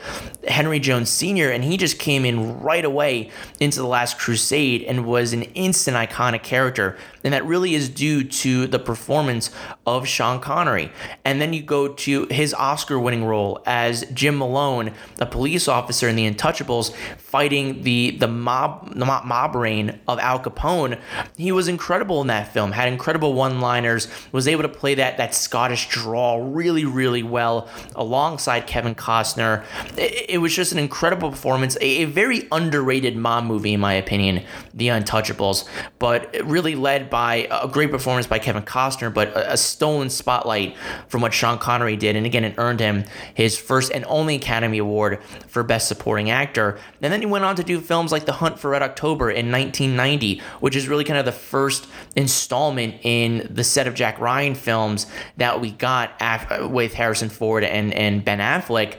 Henry 0.49 0.81
Jones 0.81 1.11
Sr. 1.11 1.51
and 1.51 1.63
he 1.63 1.77
just 1.77 1.99
came 1.99 2.25
in 2.25 2.59
right 2.61 2.85
away 2.85 3.31
into 3.61 3.79
the 3.79 3.87
Last 3.87 4.19
Crusade 4.19 4.85
and 4.85 5.05
was 5.05 5.35
an 5.35 5.43
instant 5.43 5.99
iconic 5.99 6.43
character 6.43 6.97
and 7.25 7.35
that 7.35 7.45
really 7.45 7.75
is 7.75 7.89
due 7.89 8.25
to 8.25 8.67
the 8.67 8.79
performance 8.79 9.51
of 9.87 10.07
Sean 10.07 10.41
Connery. 10.41 10.91
And 11.25 11.41
then 11.41 11.53
you 11.53 11.63
go 11.63 11.89
to 11.89 12.27
his 12.31 12.55
Oscar 12.55 12.99
winning 12.99 13.25
role 13.25 13.63
as 13.67 14.05
Jim 14.13 14.39
Malone, 14.39 14.93
the 15.17 15.27
police 15.27 15.69
officer 15.69 16.09
in 16.09 16.17
The 16.17 16.31
Untouchables, 16.31 16.95
fighting 17.17 17.83
the, 17.83 18.13
the 18.13 18.29
mob 18.29 18.95
the 18.95 19.05
mob, 19.05 19.55
reign 19.55 19.99
of 20.07 20.19
Al 20.19 20.41
Capone. 20.41 21.01
He 21.37 21.53
was 21.53 21.69
incredible 21.69 22.21
in 22.21 22.29
that 22.29 22.53
film, 22.53 22.73
had 22.73 22.89
incredible 22.93 23.35
one 23.35 23.61
liners, 23.61 24.09
was 24.33 24.49
able 24.49 24.63
to 24.63 24.69
play 24.69 24.95
that, 24.95 25.17
that 25.19 25.35
Scottish 25.35 25.89
drawl 25.89 26.43
really, 26.43 26.85
really 26.85 27.23
well 27.23 27.69
alongside 27.95 28.67
Kevin 28.67 28.95
Costner. 28.95 29.65
It, 29.97 30.31
it 30.31 30.39
was 30.39 30.55
just 30.55 30.73
an 30.73 30.79
incredible 30.79 31.31
performance, 31.31 31.77
a, 31.81 32.03
a 32.03 32.05
very 32.05 32.49
underrated 32.53 33.17
mob 33.17 33.45
movie, 33.45 33.75
in 33.75 33.81
my 33.81 33.95
opinion, 33.95 34.45
The 34.75 34.89
Untouchables, 34.89 35.69
but 35.99 36.35
really 36.45 36.75
led 36.75 37.11
by 37.11 37.18
a 37.27 37.69
great 37.71 37.91
performance 37.91 38.27
by 38.27 38.39
Kevin 38.39 38.63
Costner, 38.63 39.13
but 39.13 39.29
a, 39.29 39.53
a 39.53 39.57
stolen 39.57 40.11
spotlight 40.11 40.77
from 41.09 41.21
what 41.21 41.35
Sean 41.35 41.59
Connery 41.59 41.97
did. 41.97 42.17
And 42.17 42.27
again, 42.27 42.45
it 42.45 42.55
earned 42.59 42.81
him 42.81 43.05
his 43.35 43.59
first 43.59 43.91
and 43.93 44.05
only 44.07 44.37
Academy 44.37 44.79
Award 44.79 45.23
for 45.47 45.63
Best 45.63 45.89
Supporting 45.89 46.31
Actor. 46.31 46.79
And 47.03 47.13
then 47.13 47.21
he 47.21 47.27
went 47.27 47.45
on 47.45 47.57
to 47.57 47.65
do 47.65 47.81
films 47.81 48.13
like 48.13 48.27
The 48.27 48.33
Hunt 48.33 48.59
for 48.59 48.71
Red 48.71 48.83
October 48.83 49.31
in 49.31 49.51
1990, 49.51 50.41
which 50.61 50.77
is 50.77 50.89
really 50.89 51.05
kind 51.05 51.19
of 51.19 51.25
the 51.25 51.33
first 51.33 51.87
installment 52.17 52.97
in 53.03 53.49
the 53.51 53.65
set 53.65 53.87
of 53.87 53.95
Jack 53.95 54.19
Ryan 54.21 54.55
films 54.55 55.07
that 55.37 55.61
we 55.61 55.71
got 55.71 56.13
af- 56.21 56.71
with 56.71 56.95
Harrison 56.95 57.29
Ford 57.29 57.65
and, 57.65 57.93
and 57.95 58.25
Ben 58.25 58.39
Affleck. 58.39 58.97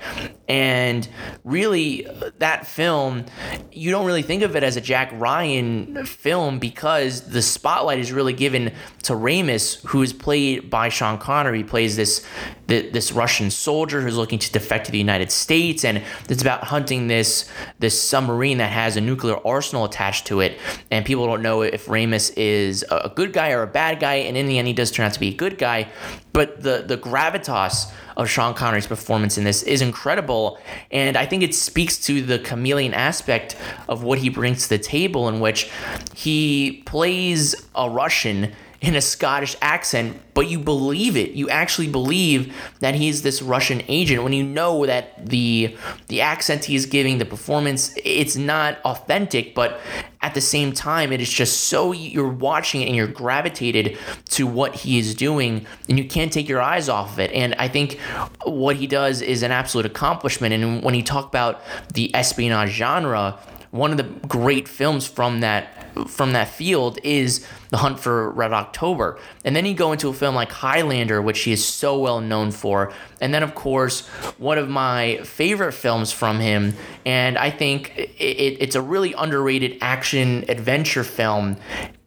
And 0.48 1.08
really, 1.44 2.08
that 2.40 2.66
film, 2.66 3.26
you 3.72 3.92
don't 3.92 4.06
really 4.06 4.24
think 4.24 4.42
of 4.42 4.56
it 4.56 4.64
as 4.64 4.78
a 4.78 4.82
Jack 4.82 5.12
Ryan 5.14 6.06
film 6.06 6.60
because 6.60 7.22
the 7.22 7.42
spotlight 7.42 7.99
is 8.00 8.12
really 8.12 8.34
given 8.34 8.74
to 9.04 9.14
Ramius, 9.14 9.86
who 9.88 10.02
is 10.02 10.14
played 10.14 10.70
by 10.70 10.90
Sean 10.90 11.18
Connery. 11.18 11.60
He 11.60 11.64
plays 11.64 11.96
this 11.96 12.26
this 12.68 13.12
Russian 13.12 13.50
soldier 13.50 14.00
who's 14.02 14.16
looking 14.16 14.38
to 14.38 14.52
defect 14.52 14.86
to 14.86 14.92
the 14.92 14.98
United 15.00 15.32
States, 15.32 15.84
and 15.84 16.04
it's 16.30 16.42
about 16.42 16.66
hunting 16.66 17.08
this 17.08 17.50
this 17.80 18.00
submarine 18.00 18.60
that 18.60 18.72
has 18.72 18.96
a 18.96 19.02
nuclear 19.02 19.36
arsenal 19.46 19.86
attached 19.86 20.28
to 20.28 20.40
it. 20.42 20.58
And 20.92 21.06
people 21.06 21.26
don't 21.26 21.42
know 21.42 21.62
if 21.62 21.88
Ramius 21.88 22.32
is 22.38 22.86
a 22.92 23.12
good 23.14 23.34
guy 23.34 23.52
or 23.52 23.64
a 23.64 23.68
bad 23.68 24.00
guy, 24.00 24.16
and 24.16 24.38
in 24.38 24.46
the 24.46 24.60
end, 24.60 24.68
he 24.68 24.74
does 24.74 24.92
turn 24.92 25.06
out 25.06 25.14
to 25.14 25.20
be 25.20 25.30
a 25.30 25.36
good 25.36 25.58
guy. 25.58 25.90
But 26.32 26.62
the 26.62 26.84
the 26.86 26.98
gravitas 26.98 27.92
of 28.20 28.30
Sean 28.30 28.54
Connery's 28.54 28.86
performance 28.86 29.38
in 29.38 29.46
this 29.46 29.64
is 29.64 29.82
incredible, 29.82 30.60
and 30.92 31.16
I 31.16 31.26
think 31.26 31.42
it 31.42 31.56
speaks 31.56 31.98
to 32.06 32.22
the 32.22 32.38
chameleon 32.38 32.94
aspect 32.94 33.56
of 33.88 34.04
what 34.04 34.20
he 34.20 34.28
brings 34.28 34.64
to 34.64 34.70
the 34.70 34.78
table, 34.78 35.30
in 35.30 35.40
which 35.40 35.72
he 36.14 36.84
plays 36.86 37.56
a 37.76 37.90
Russian 37.90 38.52
in 38.82 38.96
a 38.96 39.02
Scottish 39.02 39.58
accent, 39.62 40.22
but 40.34 40.48
you 40.48 40.58
believe 40.58 41.18
it. 41.18 41.32
You 41.32 41.50
actually 41.50 41.90
believe 41.90 42.56
that 42.80 42.96
he's 42.96 43.24
this 43.24 43.42
Russian 43.42 43.82
agent 43.90 44.24
when 44.24 44.32
you 44.32 44.44
know 44.44 44.86
that 44.86 45.26
the 45.26 45.76
the 46.08 46.22
accent 46.22 46.66
he 46.66 46.76
is 46.76 46.86
giving, 46.86 47.18
the 47.18 47.26
performance, 47.26 47.94
it's 48.06 48.38
not 48.38 48.80
authentic, 48.86 49.54
but 49.54 49.82
at 50.22 50.34
the 50.34 50.42
same 50.42 50.72
time, 50.72 51.12
it 51.12 51.20
is 51.22 51.30
just 51.30 51.66
so 51.66 51.92
you're 51.92 52.28
watching 52.28 52.82
it 52.82 52.88
and 52.88 52.96
you're 52.96 53.08
gravitated 53.08 53.98
to 54.30 54.48
what 54.48 54.76
he 54.76 54.98
is 54.98 55.14
doing, 55.14 55.66
and 55.90 55.98
you 55.98 56.06
can't 56.06 56.32
take 56.32 56.48
your 56.48 56.62
eyes 56.62 56.88
off 56.88 57.14
of 57.14 57.20
it. 57.20 57.32
And 57.32 57.56
I 57.56 57.68
think 57.68 58.00
what 58.46 58.78
he 58.78 58.88
does 58.88 59.22
is 59.22 59.44
an 59.44 59.52
absolute 59.52 59.86
accomplishment. 59.86 60.54
And 60.54 60.84
when 60.84 60.96
you 60.96 61.04
talk 61.04 61.28
about 61.28 61.62
the 61.94 62.14
espionage 62.16 62.72
genre, 62.72 63.40
one 63.72 63.92
of 63.92 63.98
the 63.98 64.28
great 64.28 64.68
films 64.68 65.06
from 65.08 65.42
that 65.42 65.89
from 66.08 66.34
that 66.34 66.50
field 66.50 67.00
is 67.04 67.46
The 67.70 67.78
Hunt 67.78 68.00
for 68.00 68.32
Red 68.32 68.54
October. 68.54 69.20
And 69.44 69.56
then 69.56 69.66
you 69.66 69.74
go 69.74 69.92
into 69.92 70.10
a 70.10 70.14
film 70.14 70.36
like 70.36 70.52
Highlander, 70.52 71.22
which 71.22 71.42
he 71.42 71.52
is 71.52 71.66
so 71.66 71.98
well 72.00 72.22
known 72.22 72.52
for. 72.52 72.94
And 73.22 73.34
then, 73.34 73.44
of 73.44 73.56
course, 73.56 74.08
one 74.38 74.58
of 74.58 74.70
my 74.70 75.18
favorite 75.24 75.74
films 75.74 76.12
from 76.12 76.40
him, 76.40 76.74
and 77.06 77.38
I 77.38 77.52
think 77.52 77.98
it, 77.98 78.10
it, 78.18 78.58
it's 78.62 78.76
a 78.76 78.82
really 78.82 79.14
underrated 79.14 79.78
action 79.82 80.46
adventure 80.48 81.04
film. 81.04 81.58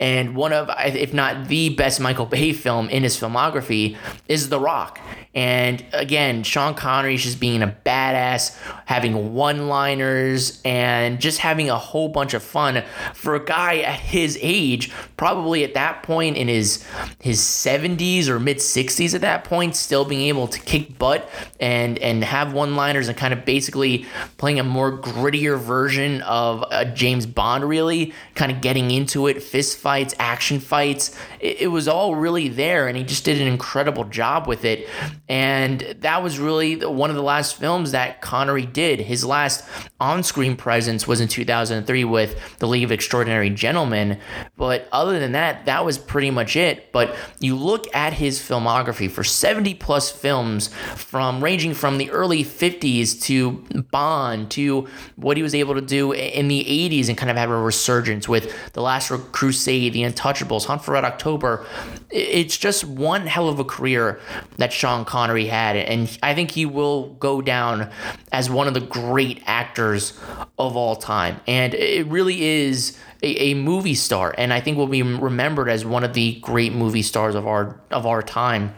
And 0.00 0.34
one 0.34 0.52
of, 0.52 0.70
if 0.78 1.12
not 1.14 1.48
the 1.48 1.70
best 1.70 2.00
Michael 2.00 2.26
Bay 2.26 2.52
film 2.52 2.88
in 2.88 3.02
his 3.02 3.16
filmography, 3.16 3.96
is 4.28 4.48
The 4.48 4.58
Rock. 4.58 5.00
And 5.34 5.82
again, 5.92 6.42
Sean 6.42 6.74
Connery 6.74 7.16
just 7.16 7.40
being 7.40 7.62
a 7.62 7.74
badass, 7.86 8.54
having 8.84 9.32
one 9.32 9.68
liners, 9.68 10.60
and 10.62 11.20
just 11.20 11.38
having 11.38 11.70
a 11.70 11.78
whole 11.78 12.08
bunch 12.08 12.34
of 12.34 12.42
fun 12.42 12.84
for 13.14 13.34
a 13.34 13.42
guy 13.42 13.71
at 13.76 14.00
his 14.00 14.38
age, 14.40 14.90
probably 15.16 15.64
at 15.64 15.74
that 15.74 16.02
point 16.02 16.36
in 16.36 16.48
his 16.48 16.84
his 17.20 17.40
70s 17.40 18.28
or 18.28 18.38
mid 18.40 18.58
60s 18.58 19.14
at 19.14 19.20
that 19.20 19.44
point, 19.44 19.76
still 19.76 20.04
being 20.04 20.28
able 20.28 20.48
to 20.48 20.60
kick 20.60 20.98
butt 20.98 21.28
and 21.60 21.98
and 21.98 22.24
have 22.24 22.52
one 22.52 22.76
liners 22.76 23.08
and 23.08 23.16
kind 23.16 23.32
of 23.32 23.44
basically 23.44 24.06
playing 24.36 24.58
a 24.58 24.64
more 24.64 24.98
grittier 24.98 25.58
version 25.58 26.22
of 26.22 26.64
a 26.70 26.84
James 26.84 27.26
Bond, 27.26 27.64
really 27.64 28.12
kind 28.34 28.52
of 28.52 28.60
getting 28.60 28.90
into 28.90 29.26
it, 29.26 29.42
fist 29.42 29.78
fights, 29.78 30.14
action 30.18 30.60
fights. 30.60 31.16
It, 31.40 31.62
it 31.62 31.68
was 31.68 31.88
all 31.88 32.14
really 32.14 32.48
there, 32.48 32.88
and 32.88 32.96
he 32.96 33.04
just 33.04 33.24
did 33.24 33.40
an 33.40 33.46
incredible 33.46 34.04
job 34.04 34.46
with 34.46 34.64
it. 34.64 34.88
And 35.28 35.80
that 36.00 36.22
was 36.22 36.38
really 36.38 36.84
one 36.84 37.10
of 37.10 37.16
the 37.16 37.22
last 37.22 37.56
films 37.56 37.92
that 37.92 38.20
Connery 38.20 38.66
did. 38.66 39.00
His 39.00 39.24
last 39.24 39.64
on 40.00 40.22
screen 40.22 40.56
presence 40.56 41.06
was 41.06 41.20
in 41.20 41.28
2003 41.28 42.04
with 42.04 42.58
The 42.58 42.66
League 42.66 42.84
of 42.84 42.92
Extraordinary 42.92 43.50
Gentlemen. 43.62 44.18
But 44.56 44.88
other 44.90 45.20
than 45.20 45.32
that, 45.32 45.66
that 45.66 45.84
was 45.84 45.96
pretty 45.96 46.32
much 46.32 46.56
it. 46.56 46.90
But 46.90 47.14
you 47.38 47.54
look 47.54 47.86
at 47.94 48.12
his 48.12 48.40
filmography 48.40 49.08
for 49.08 49.22
70 49.22 49.74
plus 49.74 50.10
films 50.10 50.66
from 50.96 51.44
ranging 51.44 51.72
from 51.72 51.98
the 51.98 52.10
early 52.10 52.42
50s 52.42 53.22
to 53.22 53.52
Bond 53.92 54.50
to 54.50 54.88
what 55.14 55.36
he 55.36 55.44
was 55.44 55.54
able 55.54 55.76
to 55.76 55.80
do 55.80 56.10
in 56.10 56.48
the 56.48 56.64
80s 56.64 57.08
and 57.08 57.16
kind 57.16 57.30
of 57.30 57.36
have 57.36 57.50
a 57.50 57.56
resurgence 57.56 58.28
with 58.28 58.72
The 58.72 58.82
Last 58.82 59.12
Crusade, 59.30 59.92
The 59.92 60.02
Untouchables, 60.02 60.64
Hunt 60.64 60.82
for 60.84 60.94
Red 60.94 61.04
October. 61.04 61.64
It's 62.10 62.58
just 62.58 62.84
one 62.84 63.28
hell 63.28 63.48
of 63.48 63.60
a 63.60 63.64
career 63.64 64.18
that 64.56 64.72
Sean 64.72 65.04
Connery 65.04 65.46
had. 65.46 65.76
And 65.76 66.18
I 66.20 66.34
think 66.34 66.50
he 66.50 66.66
will 66.66 67.14
go 67.14 67.40
down 67.40 67.90
as 68.32 68.50
one 68.50 68.66
of 68.66 68.74
the 68.74 68.80
great 68.80 69.40
actors 69.46 70.18
of 70.58 70.76
all 70.76 70.96
time. 70.96 71.40
And 71.46 71.74
it 71.74 72.08
really 72.08 72.42
is 72.42 72.98
a, 73.22 73.50
a 73.50 73.54
movie 73.54 73.94
star. 73.94 74.34
And 74.36 74.52
I 74.52 74.60
think 74.60 74.76
will 74.76 74.86
be 74.86 75.02
remembered 75.02 75.68
as 75.68 75.84
one 75.84 76.04
of 76.04 76.12
the 76.12 76.38
great 76.40 76.72
movie 76.72 77.02
stars 77.02 77.34
of 77.34 77.46
our 77.46 77.80
of 77.90 78.06
our 78.06 78.22
time. 78.22 78.74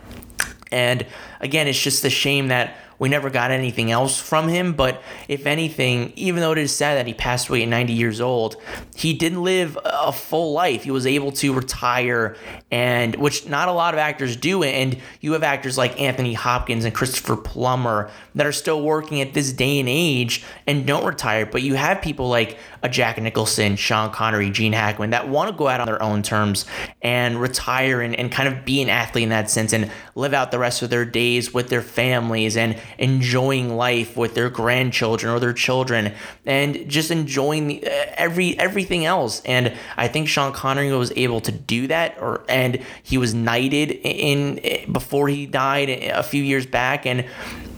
And 0.70 1.06
again, 1.40 1.68
it's 1.68 1.80
just 1.80 2.04
a 2.04 2.10
shame 2.10 2.48
that 2.48 2.76
we 2.98 3.08
never 3.08 3.30
got 3.30 3.50
anything 3.50 3.90
else 3.90 4.18
from 4.18 4.48
him. 4.48 4.72
But 4.72 5.02
if 5.28 5.46
anything, 5.46 6.12
even 6.16 6.40
though 6.40 6.52
it 6.52 6.58
is 6.58 6.74
sad 6.74 6.96
that 6.98 7.06
he 7.06 7.14
passed 7.14 7.48
away 7.48 7.62
at 7.62 7.68
90 7.68 7.92
years 7.92 8.20
old, 8.20 8.56
he 8.94 9.12
didn't 9.12 9.42
live 9.42 9.78
a 9.84 10.12
full 10.12 10.52
life. 10.52 10.84
He 10.84 10.90
was 10.90 11.06
able 11.06 11.32
to 11.32 11.52
retire, 11.52 12.36
and 12.70 13.16
which 13.16 13.48
not 13.48 13.68
a 13.68 13.72
lot 13.72 13.94
of 13.94 13.98
actors 13.98 14.36
do. 14.36 14.62
And 14.62 14.98
you 15.20 15.32
have 15.32 15.42
actors 15.42 15.78
like 15.78 16.00
Anthony 16.00 16.34
Hopkins 16.34 16.84
and 16.84 16.94
Christopher 16.94 17.36
Plummer 17.36 18.10
that 18.34 18.46
are 18.46 18.52
still 18.52 18.82
working 18.82 19.20
at 19.20 19.34
this 19.34 19.52
day 19.52 19.78
and 19.80 19.88
age 19.88 20.44
and 20.66 20.86
don't 20.86 21.04
retire. 21.04 21.46
But 21.46 21.62
you 21.62 21.74
have 21.74 22.02
people 22.02 22.28
like 22.28 22.58
a 22.82 22.88
Jack 22.88 23.20
Nicholson, 23.20 23.76
Sean 23.76 24.10
Connery, 24.10 24.50
Gene 24.50 24.72
Hackman 24.72 25.10
that 25.10 25.28
want 25.28 25.50
to 25.50 25.56
go 25.56 25.68
out 25.68 25.80
on 25.80 25.86
their 25.86 26.02
own 26.02 26.22
terms 26.22 26.66
and 27.02 27.40
retire 27.40 28.00
and, 28.00 28.14
and 28.14 28.30
kind 28.30 28.48
of 28.48 28.64
be 28.64 28.82
an 28.82 28.88
athlete 28.88 29.24
in 29.24 29.30
that 29.30 29.50
sense 29.50 29.72
and 29.72 29.90
live 30.14 30.34
out 30.34 30.50
the 30.50 30.58
rest 30.58 30.82
of 30.82 30.90
their 30.90 31.04
days 31.04 31.54
with 31.54 31.68
their 31.68 31.82
families 31.82 32.56
and 32.56 32.78
enjoying 32.98 33.76
life 33.76 34.16
with 34.16 34.34
their 34.34 34.50
grandchildren 34.50 35.32
or 35.32 35.40
their 35.40 35.52
children 35.52 36.12
and 36.46 36.88
just 36.88 37.10
enjoying 37.10 37.82
every 37.84 38.58
everything 38.58 39.04
else. 39.04 39.42
And 39.44 39.74
I 39.96 40.08
think 40.08 40.28
Sean 40.28 40.52
Connery 40.52 40.92
was 40.92 41.12
able 41.16 41.40
to 41.42 41.52
do 41.52 41.86
that, 41.88 42.16
or 42.20 42.44
and 42.48 42.80
he 43.02 43.18
was 43.18 43.34
knighted 43.34 43.90
in, 43.90 44.58
in 44.58 44.92
before 44.92 45.28
he 45.28 45.46
died 45.46 45.88
a 45.90 46.22
few 46.22 46.42
years 46.42 46.66
back, 46.66 47.06
and 47.06 47.26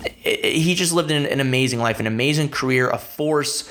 he 0.05 0.75
just 0.75 0.93
lived 0.93 1.11
an, 1.11 1.27
an 1.27 1.41
amazing 1.41 1.81
life, 1.81 2.01
an 2.01 2.07
amazing 2.07 2.49
career, 2.49 2.89
a 2.91 2.99
force 2.99 3.71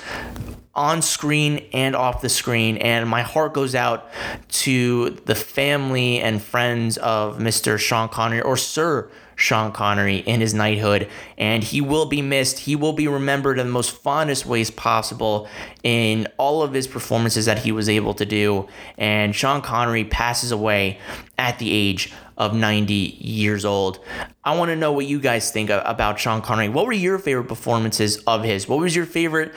on 0.74 1.00
screen 1.00 1.66
and 1.72 1.96
off 1.96 2.20
the 2.20 2.28
screen. 2.28 2.76
And 2.76 3.08
my 3.08 3.22
heart 3.22 3.54
goes 3.54 3.74
out 3.74 4.10
to 4.48 5.10
the 5.24 5.34
family 5.34 6.20
and 6.20 6.40
friends 6.42 6.98
of 6.98 7.38
Mr. 7.38 7.78
Sean 7.78 8.08
Connery 8.08 8.42
or 8.42 8.56
Sir 8.56 9.10
Sean 9.36 9.70
Connery 9.70 10.18
in 10.18 10.40
his 10.40 10.54
knighthood, 10.54 11.08
and 11.36 11.62
he 11.62 11.80
will 11.80 12.06
be 12.06 12.22
missed. 12.22 12.60
He 12.60 12.74
will 12.74 12.94
be 12.94 13.06
remembered 13.06 13.58
in 13.58 13.66
the 13.66 13.72
most 13.72 13.90
fondest 13.90 14.46
ways 14.46 14.70
possible 14.70 15.46
in 15.82 16.26
all 16.38 16.62
of 16.62 16.72
his 16.72 16.86
performances 16.86 17.44
that 17.44 17.60
he 17.60 17.70
was 17.70 17.88
able 17.88 18.14
to 18.14 18.24
do. 18.24 18.66
And 18.96 19.36
Sean 19.36 19.60
Connery 19.60 20.04
passes 20.04 20.50
away 20.50 20.98
at 21.38 21.58
the 21.58 21.70
age 21.70 22.12
of 22.36 22.54
90 22.54 22.94
years 22.94 23.64
old. 23.64 23.98
I 24.44 24.56
want 24.56 24.68
to 24.70 24.76
know 24.76 24.92
what 24.92 25.06
you 25.06 25.18
guys 25.18 25.50
think 25.50 25.70
about 25.70 26.20
Sean 26.20 26.42
Connery. 26.42 26.68
What 26.68 26.86
were 26.86 26.92
your 26.92 27.18
favorite 27.18 27.48
performances 27.48 28.18
of 28.26 28.44
his? 28.44 28.68
What 28.68 28.78
was 28.78 28.94
your 28.94 29.06
favorite 29.06 29.52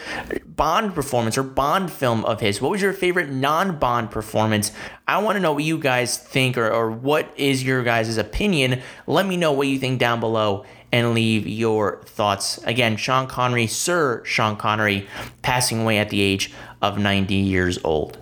Bond 0.45 0.95
performance 0.95 1.37
or 1.37 1.43
Bond 1.43 1.91
film 1.91 2.25
of 2.25 2.39
his? 2.41 2.61
What 2.61 2.71
was 2.71 2.81
your 2.81 2.93
favorite 2.93 3.29
non 3.29 3.77
Bond 3.77 4.11
performance? 4.11 4.71
I 5.07 5.17
want 5.19 5.35
to 5.35 5.41
know 5.41 5.53
what 5.53 5.63
you 5.63 5.77
guys 5.77 6.17
think 6.17 6.57
or, 6.57 6.69
or 6.69 6.89
what 6.91 7.31
is 7.35 7.63
your 7.63 7.83
guys' 7.83 8.17
opinion. 8.17 8.81
Let 9.07 9.25
me 9.25 9.37
know 9.37 9.51
what 9.51 9.67
you 9.67 9.79
think 9.79 9.99
down 9.99 10.19
below 10.19 10.65
and 10.91 11.13
leave 11.13 11.47
your 11.47 12.01
thoughts. 12.05 12.57
Again, 12.63 12.97
Sean 12.97 13.27
Connery, 13.27 13.67
Sir 13.67 14.23
Sean 14.25 14.55
Connery, 14.55 15.07
passing 15.41 15.81
away 15.81 15.97
at 15.99 16.09
the 16.09 16.21
age 16.21 16.51
of 16.81 16.97
90 16.97 17.35
years 17.35 17.77
old. 17.83 18.17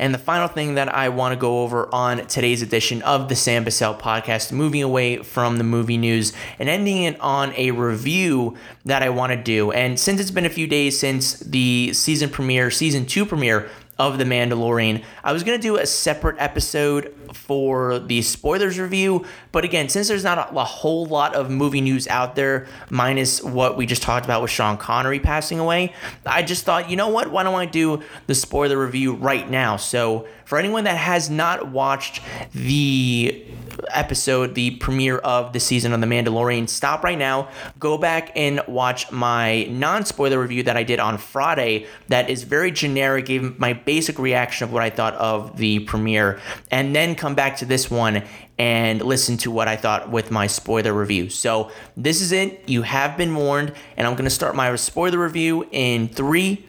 And 0.00 0.14
the 0.14 0.18
final 0.18 0.48
thing 0.48 0.76
that 0.76 0.92
I 0.94 1.10
want 1.10 1.34
to 1.34 1.38
go 1.38 1.60
over 1.62 1.94
on 1.94 2.26
today's 2.26 2.62
edition 2.62 3.02
of 3.02 3.28
the 3.28 3.36
Sam 3.36 3.66
Bussell 3.66 4.00
podcast, 4.00 4.50
moving 4.50 4.82
away 4.82 5.18
from 5.18 5.58
the 5.58 5.64
movie 5.64 5.98
news 5.98 6.32
and 6.58 6.70
ending 6.70 7.02
it 7.02 7.20
on 7.20 7.52
a 7.54 7.72
review 7.72 8.56
that 8.86 9.02
I 9.02 9.10
want 9.10 9.32
to 9.32 9.36
do. 9.36 9.72
And 9.72 10.00
since 10.00 10.18
it's 10.18 10.30
been 10.30 10.46
a 10.46 10.50
few 10.50 10.66
days 10.66 10.98
since 10.98 11.38
the 11.40 11.92
season 11.92 12.30
premiere, 12.30 12.70
season 12.70 13.04
two 13.04 13.26
premiere 13.26 13.68
of 13.98 14.16
The 14.16 14.24
Mandalorian. 14.24 15.04
I 15.22 15.34
was 15.34 15.44
going 15.44 15.58
to 15.58 15.62
do 15.62 15.76
a 15.76 15.84
separate 15.84 16.36
episode 16.38 17.14
for 17.32 17.98
the 17.98 18.22
spoilers 18.22 18.78
review, 18.78 19.24
but 19.52 19.64
again, 19.64 19.88
since 19.88 20.08
there's 20.08 20.24
not 20.24 20.38
a, 20.38 20.54
a, 20.56 20.64
whole 20.64 21.06
lot 21.06 21.34
of 21.34 21.50
movie 21.50 21.80
news 21.80 22.06
out 22.08 22.34
there, 22.34 22.66
minus 22.90 23.42
what 23.42 23.76
we 23.76 23.86
just 23.86 24.02
talked 24.02 24.24
about 24.24 24.42
with 24.42 24.50
Sean 24.50 24.76
Connery 24.76 25.20
passing 25.20 25.58
away, 25.58 25.92
I 26.26 26.42
just 26.42 26.64
thought, 26.64 26.90
you 26.90 26.96
know 26.96 27.08
what? 27.08 27.30
Why 27.30 27.42
don't 27.42 27.54
I 27.54 27.66
do 27.66 28.02
the 28.26 28.34
spoiler 28.34 28.78
review 28.78 29.14
right 29.14 29.48
now? 29.48 29.76
So, 29.76 30.26
for 30.44 30.58
anyone 30.58 30.82
that 30.82 30.96
has 30.96 31.30
not 31.30 31.68
watched 31.68 32.20
the 32.52 33.46
episode, 33.90 34.56
the 34.56 34.72
premiere 34.72 35.18
of 35.18 35.52
the 35.52 35.60
season 35.60 35.92
of 35.92 36.00
The 36.00 36.08
Mandalorian, 36.08 36.68
stop 36.68 37.04
right 37.04 37.18
now, 37.18 37.48
go 37.78 37.96
back 37.96 38.32
and 38.34 38.60
watch 38.66 39.10
my 39.12 39.64
non 39.64 40.04
spoiler 40.04 40.40
review 40.40 40.64
that 40.64 40.76
I 40.76 40.82
did 40.82 40.98
on 40.98 41.18
Friday 41.18 41.86
that 42.08 42.28
is 42.28 42.42
very 42.42 42.70
generic, 42.70 43.26
gave 43.26 43.58
my 43.58 43.72
basic 43.72 44.18
reaction 44.18 44.64
of 44.64 44.72
what 44.72 44.82
I 44.82 44.90
thought 44.90 45.14
of 45.14 45.56
the 45.56 45.80
premiere, 45.80 46.40
and 46.70 46.94
then 46.94 47.14
come 47.20 47.34
back 47.34 47.58
to 47.58 47.64
this 47.64 47.90
one 47.90 48.24
and 48.58 49.02
listen 49.02 49.36
to 49.38 49.50
what 49.50 49.68
I 49.68 49.76
thought 49.76 50.10
with 50.10 50.30
my 50.30 50.46
spoiler 50.46 50.92
review. 50.92 51.28
So, 51.28 51.70
this 51.96 52.20
is 52.20 52.32
it. 52.32 52.68
You 52.68 52.82
have 52.82 53.16
been 53.16 53.34
warned, 53.34 53.72
and 53.96 54.06
I'm 54.06 54.14
going 54.14 54.24
to 54.24 54.30
start 54.30 54.56
my 54.56 54.74
spoiler 54.76 55.18
review 55.18 55.68
in 55.70 56.08
three, 56.08 56.66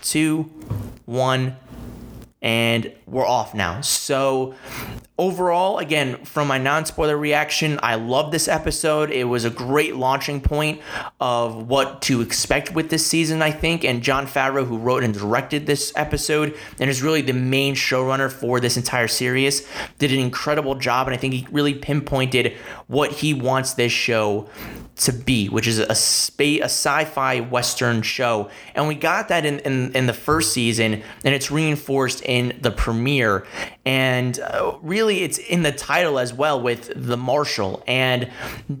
two, 0.00 0.50
one 1.04 1.56
and 2.42 2.92
we're 3.06 3.26
off 3.26 3.54
now. 3.54 3.80
So, 3.80 4.54
overall, 5.20 5.78
again, 5.78 6.16
from 6.24 6.48
my 6.48 6.56
non 6.56 6.86
spoiler 6.86 7.16
reaction, 7.16 7.78
I 7.82 7.96
love 7.96 8.32
this 8.32 8.48
episode. 8.48 9.10
It 9.10 9.24
was 9.24 9.44
a 9.44 9.50
great 9.50 9.94
launching 9.94 10.40
point 10.40 10.80
of 11.20 11.68
what 11.68 12.00
to 12.02 12.22
expect 12.22 12.74
with 12.74 12.88
this 12.88 13.06
season, 13.06 13.42
I 13.42 13.50
think. 13.50 13.84
And 13.84 14.02
Jon 14.02 14.26
Favreau, 14.26 14.66
who 14.66 14.78
wrote 14.78 15.04
and 15.04 15.12
directed 15.12 15.66
this 15.66 15.92
episode 15.94 16.56
and 16.80 16.88
is 16.88 17.02
really 17.02 17.20
the 17.20 17.34
main 17.34 17.74
showrunner 17.74 18.32
for 18.32 18.60
this 18.60 18.78
entire 18.78 19.08
series, 19.08 19.68
did 19.98 20.10
an 20.10 20.18
incredible 20.18 20.74
job. 20.74 21.06
And 21.06 21.14
I 21.14 21.18
think 21.18 21.34
he 21.34 21.46
really 21.52 21.74
pinpointed 21.74 22.54
what 22.86 23.12
he 23.12 23.34
wants 23.34 23.74
this 23.74 23.92
show 23.92 24.48
to 25.00 25.12
be, 25.12 25.48
which 25.48 25.66
is 25.66 25.78
a 25.78 25.90
a 25.90 26.64
sci-fi 26.64 27.40
western 27.40 28.02
show, 28.02 28.50
and 28.74 28.86
we 28.88 28.94
got 28.94 29.28
that 29.28 29.46
in, 29.46 29.58
in, 29.60 29.92
in 29.94 30.06
the 30.06 30.12
first 30.12 30.52
season, 30.52 31.02
and 31.24 31.34
it's 31.34 31.50
reinforced 31.50 32.22
in 32.24 32.58
the 32.60 32.70
premiere, 32.70 33.46
and 33.90 34.38
uh, 34.38 34.76
really 34.82 35.24
it's 35.24 35.38
in 35.38 35.64
the 35.64 35.72
title 35.72 36.20
as 36.20 36.32
well 36.32 36.62
with 36.62 36.92
the 36.94 37.16
Marshal, 37.16 37.82
and 37.88 38.30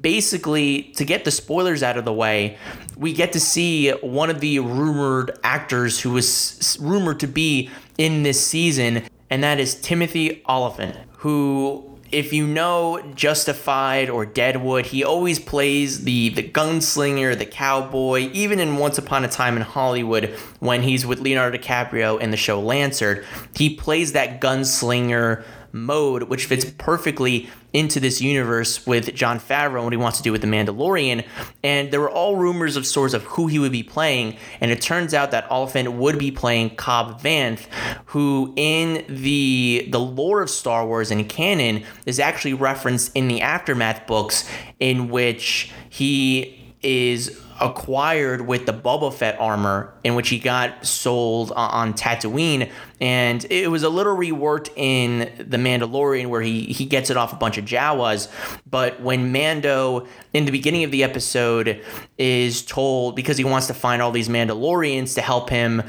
basically 0.00 0.84
to 0.94 1.04
get 1.04 1.24
the 1.24 1.32
spoilers 1.32 1.82
out 1.82 1.96
of 1.98 2.04
the 2.04 2.12
way, 2.12 2.56
we 2.96 3.12
get 3.12 3.32
to 3.32 3.40
see 3.40 3.90
one 3.90 4.30
of 4.30 4.38
the 4.38 4.60
rumored 4.60 5.36
actors 5.42 5.98
who 5.98 6.12
was 6.12 6.78
rumored 6.80 7.18
to 7.18 7.26
be 7.26 7.70
in 7.98 8.22
this 8.22 8.40
season, 8.46 9.02
and 9.30 9.42
that 9.42 9.58
is 9.58 9.74
Timothy 9.74 10.44
Olyphant, 10.48 10.96
who 11.16 11.89
if 12.12 12.32
you 12.32 12.46
know 12.46 13.00
Justified 13.14 14.10
or 14.10 14.26
Deadwood, 14.26 14.86
he 14.86 15.04
always 15.04 15.38
plays 15.38 16.04
the 16.04 16.30
the 16.30 16.42
gunslinger, 16.42 17.38
the 17.38 17.46
cowboy. 17.46 18.30
Even 18.32 18.58
in 18.58 18.76
Once 18.76 18.98
Upon 18.98 19.24
a 19.24 19.28
Time 19.28 19.56
in 19.56 19.62
Hollywood, 19.62 20.30
when 20.58 20.82
he's 20.82 21.06
with 21.06 21.20
Leonardo 21.20 21.58
DiCaprio 21.58 22.20
in 22.20 22.30
the 22.30 22.36
show 22.36 22.60
Lancer, 22.60 23.24
he 23.54 23.74
plays 23.74 24.12
that 24.12 24.40
gunslinger 24.40 25.44
mode, 25.72 26.24
which 26.24 26.46
fits 26.46 26.64
perfectly 26.78 27.48
into 27.72 28.00
this 28.00 28.20
universe 28.20 28.86
with 28.86 29.14
Jon 29.14 29.38
Favreau 29.38 29.76
and 29.76 29.84
what 29.84 29.92
he 29.92 29.96
wants 29.96 30.18
to 30.18 30.24
do 30.24 30.32
with 30.32 30.40
The 30.40 30.46
Mandalorian. 30.46 31.24
And 31.62 31.90
there 31.90 32.00
were 32.00 32.10
all 32.10 32.36
rumors 32.36 32.76
of 32.76 32.86
sorts 32.86 33.14
of 33.14 33.22
who 33.24 33.46
he 33.46 33.58
would 33.58 33.72
be 33.72 33.82
playing. 33.82 34.36
And 34.60 34.70
it 34.70 34.80
turns 34.80 35.14
out 35.14 35.30
that 35.30 35.50
Olyphant 35.50 35.92
would 35.92 36.18
be 36.18 36.30
playing 36.30 36.76
Cobb 36.76 37.20
Vanth, 37.22 37.66
who 38.06 38.52
in 38.56 39.04
the 39.08 39.88
the 39.90 40.00
lore 40.00 40.42
of 40.42 40.50
Star 40.50 40.86
Wars 40.86 41.10
and 41.10 41.28
canon 41.28 41.84
is 42.06 42.18
actually 42.18 42.54
referenced 42.54 43.14
in 43.14 43.28
the 43.28 43.40
Aftermath 43.40 44.06
books, 44.06 44.48
in 44.78 45.08
which 45.08 45.72
he 45.88 46.59
is 46.82 47.40
acquired 47.60 48.40
with 48.46 48.64
the 48.64 48.72
Boba 48.72 49.12
Fett 49.12 49.38
armor, 49.38 49.92
in 50.02 50.14
which 50.14 50.30
he 50.30 50.38
got 50.38 50.86
sold 50.86 51.52
uh, 51.52 51.54
on 51.56 51.92
Tatooine, 51.92 52.70
and 53.00 53.44
it 53.50 53.70
was 53.70 53.82
a 53.82 53.88
little 53.90 54.16
reworked 54.16 54.70
in 54.76 55.30
the 55.36 55.58
Mandalorian, 55.58 56.28
where 56.28 56.40
he 56.40 56.64
he 56.64 56.86
gets 56.86 57.10
it 57.10 57.16
off 57.16 57.32
a 57.32 57.36
bunch 57.36 57.58
of 57.58 57.66
Jawas. 57.66 58.28
But 58.68 59.00
when 59.02 59.30
Mando, 59.30 60.06
in 60.32 60.46
the 60.46 60.50
beginning 60.50 60.84
of 60.84 60.90
the 60.90 61.04
episode, 61.04 61.84
is 62.16 62.62
told 62.62 63.14
because 63.14 63.36
he 63.36 63.44
wants 63.44 63.66
to 63.66 63.74
find 63.74 64.00
all 64.00 64.10
these 64.10 64.28
Mandalorians 64.28 65.14
to 65.16 65.20
help 65.20 65.50
him 65.50 65.82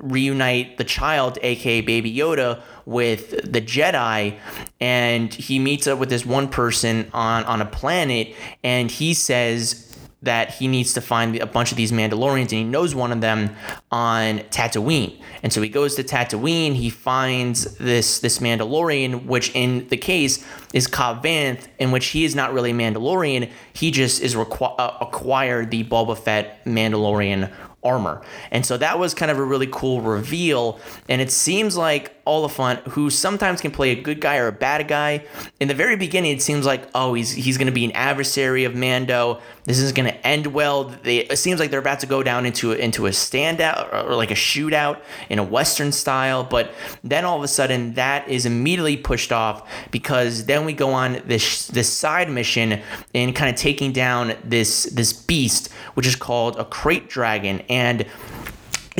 reunite 0.00 0.78
the 0.78 0.84
child, 0.84 1.38
aka 1.42 1.82
Baby 1.82 2.14
Yoda, 2.14 2.62
with 2.86 3.52
the 3.52 3.60
Jedi, 3.60 4.38
and 4.80 5.34
he 5.34 5.58
meets 5.58 5.86
up 5.86 5.98
with 5.98 6.08
this 6.08 6.24
one 6.24 6.48
person 6.48 7.10
on 7.12 7.44
on 7.44 7.60
a 7.60 7.66
planet, 7.66 8.34
and 8.64 8.90
he 8.90 9.12
says 9.12 9.87
that 10.22 10.54
he 10.54 10.66
needs 10.66 10.94
to 10.94 11.00
find 11.00 11.36
a 11.36 11.46
bunch 11.46 11.70
of 11.70 11.76
these 11.76 11.92
Mandalorians, 11.92 12.42
and 12.42 12.50
he 12.50 12.64
knows 12.64 12.94
one 12.94 13.12
of 13.12 13.20
them 13.20 13.50
on 13.90 14.38
Tatooine. 14.50 15.20
And 15.42 15.52
so 15.52 15.62
he 15.62 15.68
goes 15.68 15.94
to 15.94 16.02
Tatooine. 16.02 16.74
He 16.74 16.90
finds 16.90 17.76
this 17.76 18.18
this 18.18 18.40
Mandalorian, 18.40 19.26
which 19.26 19.54
in 19.54 19.86
the 19.88 19.96
case 19.96 20.44
is 20.74 20.86
Cobb 20.86 21.22
Vanth, 21.22 21.68
in 21.78 21.92
which 21.92 22.06
he 22.06 22.24
is 22.24 22.34
not 22.34 22.52
really 22.52 22.72
Mandalorian. 22.72 23.50
He 23.72 23.90
just 23.90 24.20
is 24.20 24.34
requ- 24.34 24.74
uh, 24.78 24.98
acquired 25.00 25.70
the 25.70 25.84
Boba 25.84 26.18
Fett 26.18 26.64
Mandalorian 26.64 27.52
armor. 27.84 28.22
And 28.50 28.66
so 28.66 28.76
that 28.76 28.98
was 28.98 29.14
kind 29.14 29.30
of 29.30 29.38
a 29.38 29.44
really 29.44 29.68
cool 29.70 30.00
reveal. 30.00 30.80
And 31.08 31.20
it 31.20 31.30
seems 31.30 31.76
like 31.76 32.17
Olyphant, 32.28 32.80
who 32.88 33.08
sometimes 33.08 33.62
can 33.62 33.70
play 33.70 33.90
a 33.90 33.94
good 33.94 34.20
guy 34.20 34.36
or 34.36 34.48
a 34.48 34.52
bad 34.52 34.86
guy. 34.86 35.24
In 35.60 35.68
the 35.68 35.74
very 35.74 35.96
beginning, 35.96 36.32
it 36.32 36.42
seems 36.42 36.66
like, 36.66 36.82
oh, 36.94 37.14
he's 37.14 37.32
he's 37.32 37.56
going 37.56 37.66
to 37.66 37.72
be 37.72 37.86
an 37.86 37.92
adversary 37.92 38.64
of 38.64 38.74
Mando. 38.74 39.40
This 39.64 39.78
is 39.78 39.92
going 39.92 40.06
to 40.06 40.26
end 40.26 40.46
well. 40.48 40.84
They, 40.84 41.18
it 41.18 41.38
seems 41.38 41.58
like 41.58 41.70
they're 41.70 41.80
about 41.80 42.00
to 42.00 42.06
go 42.06 42.22
down 42.22 42.44
into 42.44 42.72
a, 42.72 42.76
into 42.76 43.06
a 43.06 43.10
standout 43.10 43.92
or, 43.92 44.10
or 44.10 44.14
like 44.14 44.30
a 44.30 44.34
shootout 44.34 45.00
in 45.30 45.38
a 45.38 45.42
Western 45.42 45.90
style. 45.90 46.44
But 46.44 46.70
then 47.02 47.24
all 47.24 47.38
of 47.38 47.42
a 47.42 47.48
sudden, 47.48 47.94
that 47.94 48.28
is 48.28 48.44
immediately 48.44 48.96
pushed 48.98 49.32
off 49.32 49.66
because 49.90 50.44
then 50.44 50.66
we 50.66 50.74
go 50.74 50.90
on 50.90 51.22
this 51.24 51.66
this 51.68 51.90
side 51.90 52.30
mission 52.30 52.80
in 53.14 53.32
kind 53.32 53.50
of 53.50 53.56
taking 53.56 53.92
down 53.92 54.34
this 54.44 54.84
this 54.84 55.12
beast, 55.14 55.72
which 55.94 56.06
is 56.06 56.14
called 56.14 56.56
a 56.58 56.64
krayt 56.64 57.08
dragon, 57.08 57.62
and 57.68 58.04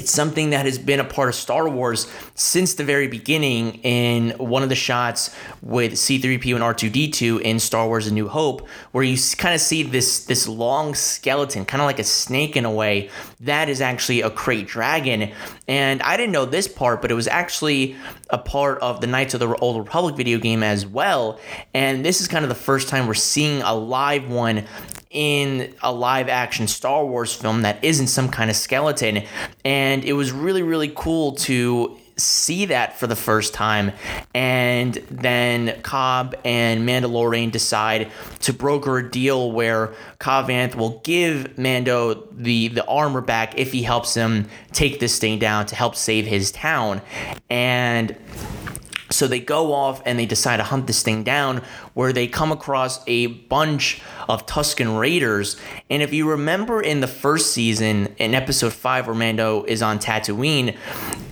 it's 0.09 0.15
something 0.15 0.51
that 0.51 0.65
has 0.65 0.79
been 0.79 1.01
a 1.01 1.05
part 1.05 1.29
of 1.29 1.35
Star 1.35 1.69
Wars 1.69 2.11
since 2.35 2.73
the 2.73 2.83
very 2.83 3.09
beginning. 3.09 3.75
In 3.83 4.31
one 4.39 4.63
of 4.63 4.71
the 4.71 4.75
shots 4.75 5.37
with 5.61 5.93
C3PO 5.93 6.55
and 6.55 6.65
R2D2 6.65 7.43
in 7.43 7.61
Star 7.61 7.87
Wars: 7.87 8.07
A 8.07 8.15
New 8.15 8.27
Hope, 8.27 8.67
where 8.93 9.05
you 9.05 9.19
kind 9.37 9.55
of 9.55 9.61
see 9.61 9.83
this 9.83 10.25
this 10.25 10.49
long 10.49 10.95
skeleton, 10.95 11.67
kind 11.67 11.83
of 11.83 11.87
like 11.87 11.99
a 11.99 12.05
snake 12.05 12.57
in 12.57 12.65
a 12.65 12.71
way, 12.71 13.11
that 13.41 13.69
is 13.69 13.83
actually 13.83 14.23
a 14.23 14.31
krayt 14.31 14.67
dragon. 14.67 15.31
And 15.69 16.01
I 16.01 16.17
didn't 16.17 16.33
know 16.33 16.47
this 16.47 16.69
part, 16.69 17.03
but 17.03 17.11
it 17.11 17.15
was 17.15 17.29
actually 17.29 17.95
a 18.31 18.39
part 18.39 18.79
of 18.79 19.03
the 19.03 19.07
Knights 19.07 19.35
of 19.35 19.41
the 19.41 19.55
Old 19.57 19.77
Republic 19.77 20.17
video 20.17 20.39
game 20.39 20.63
as 20.63 20.87
well. 20.87 21.39
And 21.75 22.03
this 22.03 22.23
is 22.23 22.29
kind 22.29 22.47
of 22.47 22.49
the 22.49 22.55
first 22.55 22.89
time 22.89 23.07
we're 23.07 23.13
seeing 23.13 23.61
a 23.61 23.75
live 23.75 24.31
one 24.31 24.65
in 25.11 25.75
a 25.83 25.93
live 25.93 26.29
action 26.29 26.69
Star 26.69 27.05
Wars 27.05 27.33
film 27.35 27.63
that 27.63 27.83
isn't 27.83 28.09
some 28.09 28.29
kind 28.29 28.51
of 28.51 28.57
skeleton. 28.57 29.25
And 29.65 30.05
it 30.05 30.13
was 30.13 30.33
really, 30.33 30.63
really 30.63 30.93
cool 30.95 31.33
to 31.37 31.99
see 32.19 32.67
that 32.67 32.99
for 32.99 33.07
the 33.07 33.17
first 33.17 33.55
time. 33.55 33.93
And 34.35 34.95
then 35.11 35.81
Cobb 35.83 36.35
and 36.45 36.87
Mandalorian 36.87 37.53
decide 37.53 38.11
to 38.41 38.53
broker 38.53 38.99
a 38.99 39.11
deal 39.11 39.53
where 39.53 39.95
Cobb 40.19 40.49
Vanth 40.49 40.75
will 40.75 41.01
give 41.05 41.57
Mando 41.57 42.27
the, 42.33 42.69
the 42.69 42.85
armor 42.87 43.21
back 43.21 43.59
if 43.59 43.73
he 43.73 43.83
helps 43.83 44.15
him 44.15 44.49
take 44.73 45.01
this 45.01 45.19
thing 45.19 45.39
down 45.39 45.67
to 45.67 45.77
help 45.77 45.95
save 45.95 46.27
his 46.27 46.51
town. 46.51 47.01
And 47.49 48.17
so 49.11 49.27
they 49.27 49.41
go 49.41 49.73
off 49.73 50.03
and 50.05 50.19
they 50.19 50.27
decide 50.27 50.59
to 50.59 50.63
hunt 50.63 50.87
this 50.87 51.03
thing 51.03 51.23
down 51.23 51.63
where 51.95 52.13
they 52.13 52.27
come 52.27 52.53
across 52.53 53.01
a 53.07 53.27
bunch 53.27 54.01
of 54.29 54.47
Tusken 54.47 54.99
Raiders. 54.99 55.57
And 55.89 56.03
if 56.03 56.13
you 56.13 56.29
remember 56.29 56.81
in 56.81 57.01
the 57.01 57.07
first 57.07 57.53
season, 57.53 58.15
in 58.19 58.35
episode 58.35 58.73
5 58.73 59.07
where 59.07 59.17
Mando 59.17 59.65
is 59.65 59.83
on 59.83 59.99
Tatooine, 59.99 60.77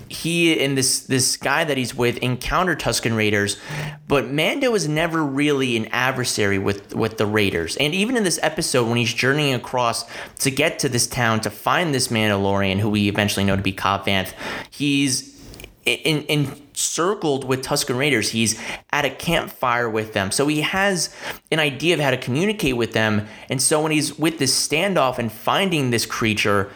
he 0.09 0.63
and 0.63 0.79
this 0.79 1.01
this 1.01 1.37
guy 1.37 1.65
that 1.65 1.77
he's 1.77 1.95
with 1.95 2.17
encounter 2.19 2.77
Tusken 2.77 3.17
Raiders, 3.17 3.59
but 4.07 4.31
Mando 4.31 4.75
is 4.75 4.89
never 4.89 5.23
really 5.25 5.77
an 5.77 5.87
adversary 5.87 6.59
with 6.59 6.95
with 6.95 7.19
the 7.19 7.27
Raiders. 7.27 7.77
And 7.77 7.93
even 7.93 8.17
in 8.17 8.23
this 8.23 8.39
episode, 8.43 8.87
when 8.89 8.97
he's 8.99 9.13
journeying 9.13 9.55
across 9.55 10.05
to 10.37 10.51
get 10.51 10.79
to 10.81 10.89
this 10.89 11.07
town 11.07 11.41
to 11.41 11.51
find 11.51 11.93
this 11.93 12.09
Mandalorian, 12.09 12.79
who 12.79 12.89
we 12.89 13.09
eventually 13.09 13.45
know 13.45 13.57
to 13.57 13.63
be 13.63 13.73
Cobb 13.73 14.07
Vanth, 14.07 14.33
he's 14.71 15.37
in 15.85 16.23
in, 16.23 16.66
encircled 16.77 17.43
with 17.43 17.65
Tusken 17.65 17.97
Raiders. 17.97 18.31
He's 18.31 18.61
at 18.91 19.07
a 19.07 19.11
campfire 19.11 19.89
with 19.89 20.13
them. 20.13 20.31
So 20.31 20.47
he 20.47 20.61
has 20.61 21.09
an 21.51 21.59
idea 21.59 21.95
of 21.95 22.01
how 22.01 22.11
to 22.11 22.19
communicate 22.19 22.77
with 22.77 22.93
them. 22.93 23.27
And 23.49 23.63
so 23.63 23.81
when 23.81 23.93
he's 23.93 24.19
with 24.19 24.39
this 24.39 24.69
standoff 24.69 25.19
and 25.19 25.33
finding 25.33 25.89
this 25.89 26.05
creature, 26.05 26.71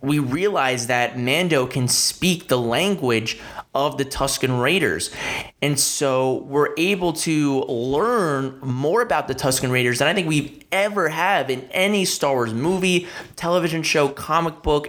we 0.00 0.18
realize 0.18 0.86
that 0.86 1.18
Mando 1.18 1.66
can 1.66 1.88
speak 1.88 2.48
the 2.48 2.56
language 2.56 3.38
of 3.74 3.98
the 3.98 4.04
Tusken 4.06 4.62
Raiders. 4.62 5.10
And 5.60 5.78
so 5.78 6.44
we're 6.44 6.72
able 6.78 7.12
to 7.12 7.64
learn 7.64 8.58
more 8.62 9.02
about 9.02 9.28
the 9.28 9.34
Tusken 9.34 9.70
Raiders 9.70 9.98
than 9.98 10.08
I 10.08 10.14
think 10.14 10.26
we've 10.26 10.64
ever 10.72 11.10
have 11.10 11.50
in 11.50 11.68
any 11.70 12.06
Star 12.06 12.32
Wars 12.32 12.54
movie, 12.54 13.08
television 13.36 13.82
show, 13.82 14.08
comic 14.08 14.62
book, 14.62 14.88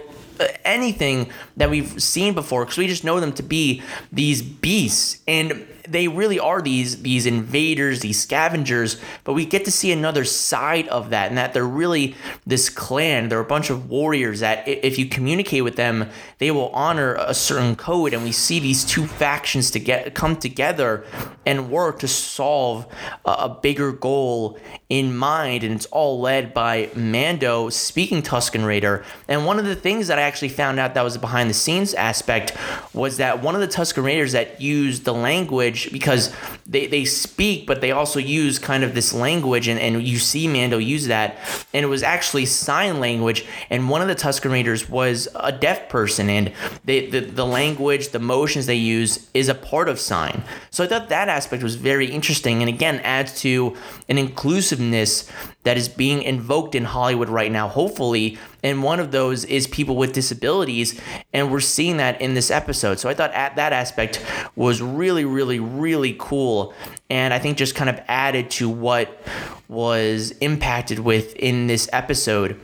anything 0.64 1.30
that 1.56 1.70
we've 1.70 2.02
seen 2.02 2.34
before 2.34 2.64
because 2.64 2.78
we 2.78 2.86
just 2.86 3.04
know 3.04 3.20
them 3.20 3.32
to 3.34 3.42
be 3.42 3.82
these 4.12 4.42
beasts. 4.42 5.22
And 5.26 5.66
they 5.88 6.08
really 6.08 6.38
are 6.38 6.62
these 6.62 7.02
these 7.02 7.26
invaders 7.26 8.00
these 8.00 8.20
scavengers 8.20 9.00
but 9.24 9.32
we 9.32 9.44
get 9.44 9.64
to 9.64 9.70
see 9.70 9.92
another 9.92 10.24
side 10.24 10.88
of 10.88 11.10
that 11.10 11.28
and 11.28 11.38
that 11.38 11.52
they're 11.52 11.66
really 11.66 12.14
this 12.46 12.68
clan 12.68 13.28
they're 13.28 13.40
a 13.40 13.44
bunch 13.44 13.70
of 13.70 13.88
warriors 13.88 14.40
that 14.40 14.66
if 14.66 14.98
you 14.98 15.06
communicate 15.06 15.64
with 15.64 15.76
them 15.76 16.08
they 16.38 16.50
will 16.50 16.68
honor 16.70 17.14
a 17.14 17.34
certain 17.34 17.76
code 17.76 18.12
and 18.12 18.22
we 18.22 18.32
see 18.32 18.58
these 18.58 18.84
two 18.84 19.06
factions 19.06 19.70
to 19.70 19.78
get 19.78 20.14
come 20.14 20.36
together 20.36 21.04
and 21.44 21.70
work 21.70 22.00
to 22.00 22.08
solve 22.08 22.86
a, 23.24 23.30
a 23.30 23.58
bigger 23.62 23.92
goal 23.92 24.58
in 24.88 25.16
mind. 25.16 25.64
And 25.64 25.74
it's 25.74 25.86
all 25.86 26.20
led 26.20 26.54
by 26.54 26.90
Mando 26.94 27.68
speaking 27.70 28.22
Tusken 28.22 28.66
Raider. 28.66 29.04
And 29.28 29.46
one 29.46 29.58
of 29.58 29.64
the 29.64 29.76
things 29.76 30.08
that 30.08 30.18
I 30.18 30.22
actually 30.22 30.50
found 30.50 30.78
out 30.78 30.94
that 30.94 31.02
was 31.02 31.16
a 31.16 31.18
behind 31.18 31.50
the 31.50 31.54
scenes 31.54 31.94
aspect 31.94 32.56
was 32.92 33.16
that 33.18 33.42
one 33.42 33.54
of 33.54 33.60
the 33.60 33.68
Tusken 33.68 34.04
Raiders 34.04 34.32
that 34.32 34.60
used 34.60 35.04
the 35.04 35.14
language 35.14 35.75
because 35.84 36.32
they, 36.66 36.86
they 36.86 37.04
speak, 37.04 37.66
but 37.66 37.80
they 37.80 37.92
also 37.92 38.18
use 38.18 38.58
kind 38.58 38.82
of 38.84 38.94
this 38.94 39.12
language, 39.12 39.68
and, 39.68 39.78
and 39.78 40.02
you 40.02 40.18
see 40.18 40.48
Mando 40.48 40.78
use 40.78 41.06
that. 41.06 41.36
And 41.72 41.84
it 41.84 41.88
was 41.88 42.02
actually 42.02 42.46
sign 42.46 43.00
language. 43.00 43.44
And 43.70 43.88
one 43.88 44.02
of 44.02 44.08
the 44.08 44.14
Tusken 44.14 44.50
Raiders 44.50 44.88
was 44.88 45.28
a 45.34 45.52
deaf 45.52 45.88
person, 45.88 46.28
and 46.28 46.52
they, 46.84 47.08
the, 47.08 47.20
the 47.20 47.46
language, 47.46 48.08
the 48.08 48.18
motions 48.18 48.66
they 48.66 48.74
use 48.74 49.28
is 49.34 49.48
a 49.48 49.54
part 49.54 49.88
of 49.88 50.00
sign. 50.00 50.42
So 50.70 50.84
I 50.84 50.86
thought 50.86 51.08
that 51.10 51.28
aspect 51.28 51.62
was 51.62 51.76
very 51.76 52.06
interesting, 52.06 52.62
and 52.62 52.68
again, 52.68 53.00
adds 53.00 53.40
to 53.40 53.76
an 54.08 54.18
inclusiveness 54.18 55.30
that 55.64 55.76
is 55.76 55.88
being 55.88 56.22
invoked 56.22 56.74
in 56.74 56.84
Hollywood 56.84 57.28
right 57.28 57.50
now, 57.50 57.68
hopefully. 57.68 58.38
And 58.66 58.82
one 58.82 58.98
of 58.98 59.12
those 59.12 59.44
is 59.44 59.68
people 59.68 59.94
with 59.94 60.12
disabilities. 60.12 61.00
And 61.32 61.52
we're 61.52 61.60
seeing 61.60 61.98
that 61.98 62.20
in 62.20 62.34
this 62.34 62.50
episode. 62.50 62.98
So 62.98 63.08
I 63.08 63.14
thought 63.14 63.32
at 63.32 63.54
that 63.54 63.72
aspect 63.72 64.20
was 64.56 64.82
really, 64.82 65.24
really, 65.24 65.60
really 65.60 66.16
cool. 66.18 66.74
And 67.08 67.32
I 67.32 67.38
think 67.38 67.58
just 67.58 67.76
kind 67.76 67.88
of 67.88 68.00
added 68.08 68.50
to 68.50 68.68
what 68.68 69.20
was 69.68 70.32
impacted 70.40 70.98
with 70.98 71.36
in 71.36 71.68
this 71.68 71.88
episode 71.92 72.58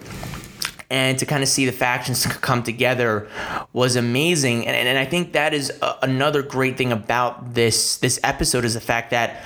and 0.90 1.20
to 1.20 1.24
kind 1.24 1.44
of 1.44 1.48
see 1.48 1.66
the 1.66 1.72
factions 1.72 2.26
come 2.26 2.64
together 2.64 3.28
was 3.72 3.94
amazing 3.94 4.66
and, 4.66 4.76
and, 4.76 4.98
I 4.98 5.06
think 5.06 5.32
that 5.32 5.54
is 5.54 5.72
a, 5.80 5.96
another 6.02 6.42
great 6.42 6.76
thing 6.76 6.92
about 6.92 7.54
this 7.54 7.96
this 7.96 8.20
episode 8.22 8.64
is 8.64 8.74
the 8.74 8.80
fact 8.80 9.10
that 9.10 9.42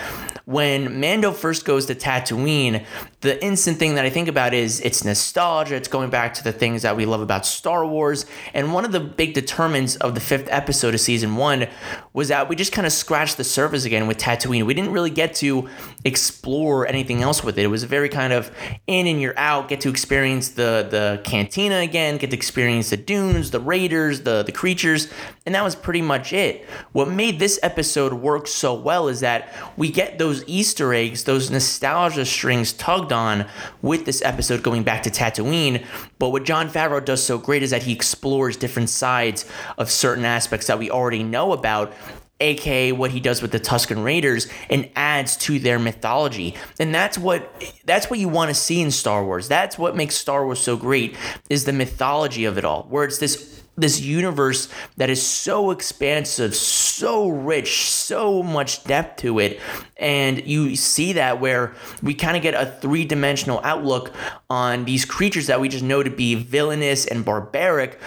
when 0.47 1.01
Mando 1.01 1.33
first 1.33 1.65
goes 1.65 1.87
to 1.87 1.95
Tatooine, 1.97 2.87
the 3.21 3.45
instant 3.45 3.81
thing 3.81 3.97
that 3.97 4.05
I 4.05 4.11
think 4.11 4.29
about 4.29 4.55
is 4.55 4.81
it's 4.81 5.05
nostalgia. 5.05 5.75
It's 5.75 5.89
going 5.89 6.09
back 6.09 6.35
to 6.35 6.45
the 6.45 6.53
things 6.53 6.83
that 6.83 6.97
we 6.97 7.05
love 7.05 7.21
about 7.21 7.45
Star 7.45 7.85
Wars. 7.85 8.27
And 8.55 8.73
one 8.73 8.85
of 8.85 8.93
the 8.93 9.01
big 9.01 9.35
determinants 9.35 9.97
of 9.97 10.15
the 10.15 10.21
fifth 10.21 10.47
episode 10.49 10.95
of 10.95 11.01
season 11.01 11.35
one 11.35 11.67
was 12.13 12.29
that 12.29 12.49
we 12.49 12.55
just 12.55 12.71
kind 12.71 12.87
of 12.87 12.93
scratched 12.93 13.39
the 13.39 13.43
surface 13.43 13.85
again 13.85 14.07
with 14.07 14.19
Tatooine. 14.19 14.65
We 14.67 14.75
didn't 14.75 14.93
really 14.93 15.11
get 15.11 15.35
to 15.37 15.69
explore 16.05 16.87
anything 16.87 17.23
else 17.23 17.43
with 17.43 17.59
it. 17.59 17.65
It 17.65 17.67
was 17.67 17.83
a 17.83 17.89
very 17.89 18.09
kind 18.09 18.33
of 18.33 18.53
in 18.87 19.09
and 19.09 19.21
you're 19.21 19.37
out, 19.37 19.67
get 19.69 19.81
to 19.81 19.89
experience 19.89 20.51
the 20.51 20.87
the 20.89 21.21
cantina 21.25 21.79
again, 21.79 22.19
get 22.19 22.31
to 22.31 22.37
experience 22.37 22.91
the 22.91 22.97
dunes, 22.97 23.51
the 23.51 23.59
raiders, 23.59 24.21
the 24.21 24.45
the 24.45 24.53
creatures, 24.53 25.13
and 25.45 25.57
that 25.57 25.65
was 25.65 25.75
pretty 25.75 26.03
much 26.03 26.33
it. 26.33 26.65
What 26.93 27.09
made 27.11 27.41
this 27.41 27.59
episode 27.65 28.13
work 28.13 28.47
so 28.47 28.75
well 28.75 29.09
is 29.09 29.19
that 29.21 29.53
we 29.77 29.91
get 29.91 30.19
those 30.19 30.36
Easter 30.47 30.93
eggs, 30.95 31.25
those 31.25 31.51
nostalgia 31.51 32.25
strings 32.25 32.73
tugged 32.73 33.13
on 33.13 33.47
with 33.83 34.05
this 34.05 34.23
episode 34.23 34.63
going 34.63 34.83
back 34.83 35.03
to 35.05 35.11
Tatooine. 35.11 35.85
But 36.19 36.31
what 36.31 36.45
Jon 36.45 36.69
Favreau 36.69 37.05
does 37.05 37.23
so 37.23 37.39
great 37.39 37.63
is 37.63 37.71
that 37.71 37.85
he 37.85 37.93
explores 37.93 38.57
different 38.57 38.91
sides 38.91 39.45
of 39.79 39.91
certain 39.91 40.25
aspects 40.25 40.67
that 40.67 40.79
we 40.79 40.91
already 40.91 41.23
know 41.23 41.53
about 41.53 41.93
aka 42.41 42.93
what 42.93 43.11
he 43.11 43.21
does 43.21 43.41
with 43.41 43.51
the 43.51 43.61
Tusken 43.61 44.05
Raiders 44.05 44.47
and 44.69 44.91
adds 44.95 45.37
to 45.39 45.59
their 45.59 45.79
mythology. 45.79 46.55
And 46.79 46.95
that's 46.95 47.17
what 47.17 47.51
that's 47.85 48.11
what 48.11 48.19
you 48.19 48.29
want 48.29 48.51
to 48.51 48.55
see 48.55 48.81
in 48.81 48.91
Star 48.91 49.25
Wars. 49.25 49.49
That's 49.49 49.79
what 49.79 49.97
makes 49.97 50.17
Star 50.17 50.45
Wars 50.45 50.61
so 50.61 50.77
great 50.77 51.17
is 51.49 51.65
the 51.65 51.73
mythology 51.73 52.45
of 52.45 52.59
it 52.59 52.65
all. 52.65 52.85
Where 52.91 53.05
it's 53.05 53.19
this 53.19 53.56
this 53.77 54.01
universe 54.01 54.69
that 54.97 55.11
is 55.11 55.25
so 55.25 55.71
expansive, 55.71 56.55
so 56.55 57.29
rich, 57.29 57.91
so 57.91 58.43
much 58.43 58.85
depth 58.85 59.21
to 59.21 59.39
it. 59.39 59.61
And 59.99 60.47
you 60.47 60.77
see 60.77 61.13
that 61.15 61.41
where 61.41 61.75
we 62.03 62.15
kind 62.15 62.37
of 62.37 62.43
get 62.43 62.55
a 62.55 62.67
three 62.67 63.05
dimensional 63.05 63.61
outlook 63.63 64.13
on 64.49 64.85
these 64.85 65.05
creatures 65.05 65.47
that 65.47 65.61
we 65.61 65.69
just 65.69 65.85
know 65.85 66.03
to 66.03 66.11
be 66.11 66.35
villainous 66.35 67.07
and 67.07 67.25
barbaric. 67.25 67.99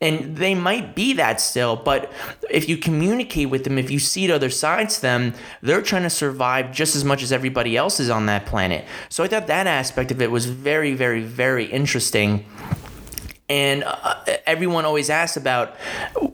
And 0.00 0.36
they 0.36 0.54
might 0.54 0.94
be 0.94 1.12
that 1.14 1.40
still, 1.40 1.76
but 1.76 2.12
if 2.50 2.68
you 2.68 2.76
communicate 2.76 3.50
with 3.50 3.64
them, 3.64 3.78
if 3.78 3.90
you 3.90 3.98
see 3.98 4.26
the 4.26 4.34
other 4.34 4.50
sides 4.50 4.96
to 4.96 5.02
them, 5.02 5.34
they're 5.62 5.82
trying 5.82 6.04
to 6.04 6.10
survive 6.10 6.72
just 6.72 6.96
as 6.96 7.04
much 7.04 7.22
as 7.22 7.32
everybody 7.32 7.76
else 7.76 8.00
is 8.00 8.10
on 8.10 8.26
that 8.26 8.46
planet. 8.46 8.84
So 9.08 9.24
I 9.24 9.28
thought 9.28 9.46
that 9.48 9.66
aspect 9.66 10.10
of 10.10 10.22
it 10.22 10.30
was 10.30 10.46
very, 10.46 10.94
very, 10.94 11.22
very 11.22 11.64
interesting. 11.66 12.46
And 13.48 13.82
uh, 13.84 14.14
everyone 14.46 14.84
always 14.84 15.08
asks 15.08 15.36
about, 15.36 15.74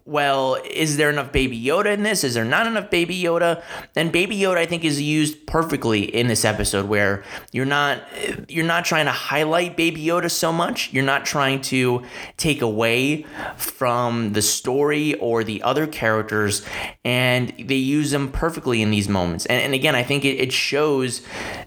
well, 0.05 0.57
is 0.69 0.97
there 0.97 1.11
enough 1.11 1.31
Baby 1.31 1.63
Yoda 1.63 1.95
in 1.95 2.03
this? 2.03 2.25
Is 2.25 2.35
there 2.35 2.45
not 2.45 2.67
enough 2.67 2.91
Baby 2.91 3.21
Yoda? 3.21 3.63
And 3.95 4.11
Baby 4.11 4.37
Yoda, 4.37 4.59
I 4.59 4.67
think, 4.67 4.85
is 4.85 5.01
used 5.01 5.47
perfectly 5.47 6.03
in 6.03 6.27
this 6.27 6.45
episode, 6.45 6.87
where 6.87 7.25
you're 7.53 7.65
not 7.65 8.03
you're 8.49 8.65
not 8.65 8.85
trying 8.85 9.07
to 9.07 9.13
highlight 9.13 9.77
Baby 9.77 10.05
Yoda 10.05 10.31
so 10.31 10.53
much. 10.53 10.93
You're 10.93 11.05
not 11.05 11.25
trying 11.25 11.61
to 11.63 12.03
take 12.37 12.61
away 12.63 13.27
from 13.57 14.33
the 14.33 14.43
story 14.43 15.15
or 15.15 15.45
the 15.45 15.63
other 15.63 15.87
characters, 15.87 16.63
and 17.05 17.55
they 17.59 17.77
use 17.77 18.11
them 18.11 18.31
perfectly 18.31 18.83
in 18.83 18.91
these 18.91 19.09
moments. 19.09 19.47
And, 19.47 19.63
and 19.63 19.75
again, 19.75 19.95
I 19.95 20.03
think 20.03 20.25
it, 20.25 20.41
it 20.41 20.53
shows 20.53 21.23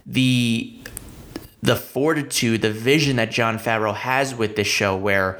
the 0.05 0.76
the 1.61 1.75
fortitude, 1.75 2.61
the 2.61 2.71
vision 2.71 3.15
that 3.17 3.31
Jon 3.31 3.57
Favreau 3.57 3.95
has 3.95 4.35
with 4.35 4.55
this 4.55 4.67
show, 4.67 4.95
where 4.95 5.39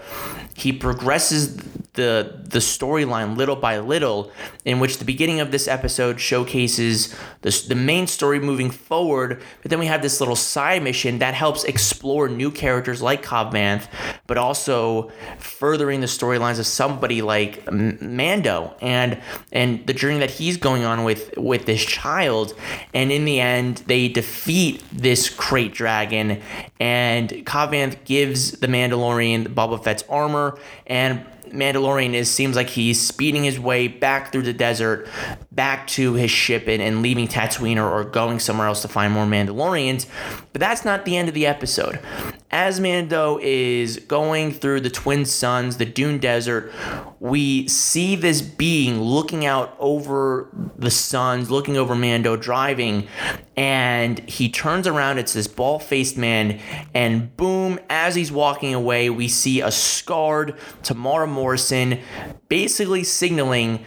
he 0.56 0.74
progresses 0.74 1.58
the 1.98 2.40
the 2.44 2.60
storyline 2.60 3.36
little 3.36 3.58
by 3.58 3.80
little, 3.80 4.32
in 4.64 4.80
which 4.80 5.00
the 5.00 5.06
beginning 5.06 5.42
of 5.42 5.52
this 5.52 5.68
episode 5.68 6.22
showcases 6.22 7.14
the, 7.42 7.66
the 7.68 7.76
main 7.76 8.08
story 8.08 8.40
moving 8.40 8.70
forward, 8.72 9.42
but 9.62 9.70
then 9.70 9.80
we 9.80 9.88
have 9.88 10.02
this 10.02 10.22
little 10.22 10.36
side 10.36 10.82
mission 10.82 11.20
that 11.20 11.34
helps 11.34 11.66
explore 11.66 12.30
new 12.30 12.52
characters 12.52 13.02
like 13.02 13.24
Cobb 13.24 13.54
Vanth, 13.54 13.88
but 14.28 14.38
also 14.38 15.12
furthering 15.40 16.00
the 16.00 16.08
storylines 16.08 16.60
of 16.60 16.68
somebody 16.68 17.22
like 17.22 17.70
Mando 17.70 18.74
and 18.80 19.20
and 19.52 19.86
the 19.88 19.94
journey 19.94 20.20
that 20.20 20.32
he's 20.32 20.56
going 20.56 20.86
on 20.86 21.04
with 21.04 21.36
with 21.36 21.66
this 21.66 21.84
child, 21.84 22.54
and 22.94 23.12
in 23.12 23.26
the 23.26 23.42
end 23.42 23.84
they 23.88 24.08
defeat 24.08 24.84
this 24.94 25.30
krayt 25.30 25.74
dragon, 25.74 26.42
and 26.80 27.46
Cobb 27.46 27.72
Vanth 27.72 28.06
gives 28.06 28.52
the 28.60 28.68
Mandalorian 28.68 29.48
Boba 29.48 29.84
Fett's 29.84 30.04
armor 30.08 30.60
and 30.86 31.26
Mandalorian 31.52 32.14
is 32.14 32.30
seems 32.30 32.56
like 32.56 32.70
he's 32.70 33.06
speeding 33.06 33.44
his 33.44 33.60
way 33.60 33.88
back 33.88 34.32
through 34.32 34.44
the 34.44 34.54
desert, 34.54 35.08
back 35.52 35.88
to 35.88 36.14
his 36.14 36.32
ship 36.32 36.68
and, 36.68 36.82
and 36.82 37.02
leaving 37.02 37.28
Tatooine 37.28 37.78
or, 37.78 37.90
or 37.90 38.04
going 38.04 38.40
somewhere 38.40 38.68
else 38.68 38.82
to 38.82 38.88
find 38.88 39.14
more 39.14 39.26
Mandalorians. 39.26 40.06
But 40.54 40.60
that's 40.60 40.86
not 40.86 41.06
the 41.06 41.18
end 41.18 41.28
of 41.28 41.34
the 41.34 41.46
episode. 41.46 42.00
As 42.50 42.80
Mando 42.80 43.40
is 43.42 43.98
going 43.98 44.52
through 44.52 44.82
the 44.82 44.90
Twin 44.90 45.26
Suns, 45.26 45.78
the 45.78 45.86
Dune 45.86 46.18
Desert, 46.18 46.72
we 47.20 47.68
see 47.68 48.16
this 48.16 48.42
being 48.42 49.02
looking 49.02 49.46
out 49.46 49.76
over 49.80 50.50
the 50.78 50.92
suns, 50.92 51.52
looking 51.52 51.76
over 51.76 51.94
Mando 51.94 52.38
driving, 52.38 53.08
and 53.58 54.20
he 54.30 54.48
turns 54.48 54.86
around. 54.88 55.18
It's 55.18 55.34
this 55.34 55.48
bald 55.48 55.84
faced 55.84 56.16
man, 56.18 56.60
and 56.94 57.36
boom, 57.36 57.80
as 57.90 58.16
he's 58.16 58.32
walking 58.32 58.74
away, 58.74 59.10
we 59.10 59.28
see 59.28 59.62
a 59.62 59.72
scarred 59.72 60.56
Temuera 60.84 61.28
Morrison 61.28 62.00
basically 62.48 63.04
signaling 63.04 63.84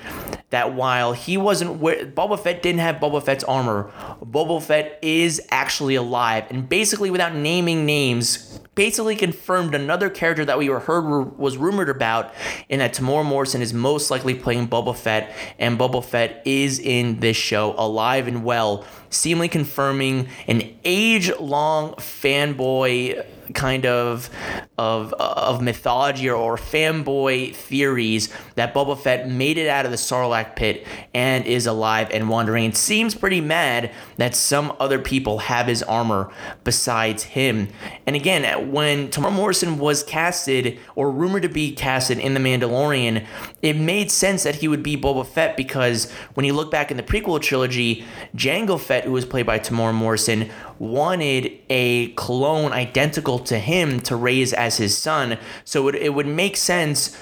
that 0.51 0.75
while 0.75 1.13
he 1.13 1.37
wasn't 1.37 1.79
where 1.79 2.05
Boba 2.05 2.39
Fett 2.39 2.63
didn't 2.63 2.81
have 2.81 2.97
Boba 2.97 3.23
Fett's 3.23 3.45
armor, 3.45 3.91
Boba 4.23 4.63
Fett 4.63 4.99
is 5.01 5.41
actually 5.51 5.95
alive. 5.95 6.45
And 6.51 6.69
basically, 6.69 7.11
without 7.11 7.35
naming 7.35 7.87
names, 7.87 8.61
basically 8.75 9.15
confirmed 9.15 9.75
another 9.75 10.11
character 10.11 10.45
that 10.45 10.59
we 10.59 10.69
were 10.69 10.81
heard 10.81 11.39
was 11.39 11.57
rumored 11.57 11.89
about, 11.89 12.35
in 12.69 12.81
that 12.81 12.95
Temuera 12.95 13.25
Morrison 13.25 13.63
is 13.63 13.73
most 13.73 14.11
likely 14.11 14.35
playing 14.35 14.69
Boba 14.69 14.97
Fett, 14.97 15.33
and 15.59 15.79
Boba 15.79 16.05
Fett 16.05 16.43
is 16.45 16.79
in 16.79 17.21
this 17.21 17.37
show 17.37 17.75
alive 17.79 18.27
and 18.27 18.45
well, 18.45 18.85
seemingly 19.09 19.49
confirming 19.49 20.29
an 20.49 20.77
age-long 20.85 21.95
fanboy 21.95 23.25
kind 23.55 23.87
of 23.87 24.31
of 24.79 25.13
of 25.15 25.61
mythology 25.61 26.29
or, 26.29 26.37
or 26.37 26.57
fanboy 26.57 27.55
theories 27.55 28.33
that 28.55 28.75
Boba 28.75 28.99
Fett 28.99 29.29
made 29.29 29.59
it 29.59 29.69
out 29.69 29.85
of 29.85 29.91
the 29.91 29.97
Sarlacc 29.97 30.57
pit 30.57 30.87
and 31.15 31.45
is 31.47 31.67
alive 31.67 32.09
and 32.13 32.29
wandering. 32.29 32.65
It 32.65 32.77
seems 32.77 33.15
pretty 33.15 33.41
mad 33.41 33.91
that 34.17 34.35
some 34.35 34.75
other 34.79 34.99
people 34.99 35.39
have 35.39 35.67
his 35.67 35.83
armor 35.83 36.33
besides 36.65 37.25
him. 37.25 37.69
And 38.07 38.17
again, 38.17 38.71
when 38.71 39.09
Temuera 39.09 39.33
Morrison 39.33 39.79
was 39.79 40.03
casted 40.03 40.79
or 40.95 41.11
rumored 41.11 41.43
to 41.43 41.49
be 41.49 41.73
casted 41.73 42.19
in 42.19 42.35
The 42.35 42.41
Mandalorian, 42.41 43.27
it 43.63 43.77
made 43.77 44.11
sense 44.11 44.45
that 44.45 44.57
he 44.57 44.69
would 44.69 44.83
be 44.83 44.97
Boba 44.97 45.27
Fett 45.27 45.57
because 45.57 46.11
when 46.35 46.47
you 46.47 46.53
look 46.53 46.71
back 46.71 46.91
in 46.91 46.97
the 46.97 47.03
prequel 47.03 47.41
trilogy, 47.41 48.05
Jango 48.37 48.79
Fett, 48.81 49.05
who 49.05 49.13
was 49.13 49.27
played 49.27 49.47
by 49.47 49.59
Temuera 49.59 49.95
Morrison, 49.95 50.51
wanted 50.79 51.53
a 51.69 52.09
clone 52.13 52.73
identical 52.73 53.40
to 53.47 53.59
him 53.59 54.01
to 54.01 54.17
raise 54.17 54.53
as 54.53 54.77
his 54.77 54.97
son. 54.97 55.39
So 55.65 55.89
it, 55.89 55.95
it 55.95 56.15
would 56.15 56.27
make 56.27 56.57
sense 56.57 57.15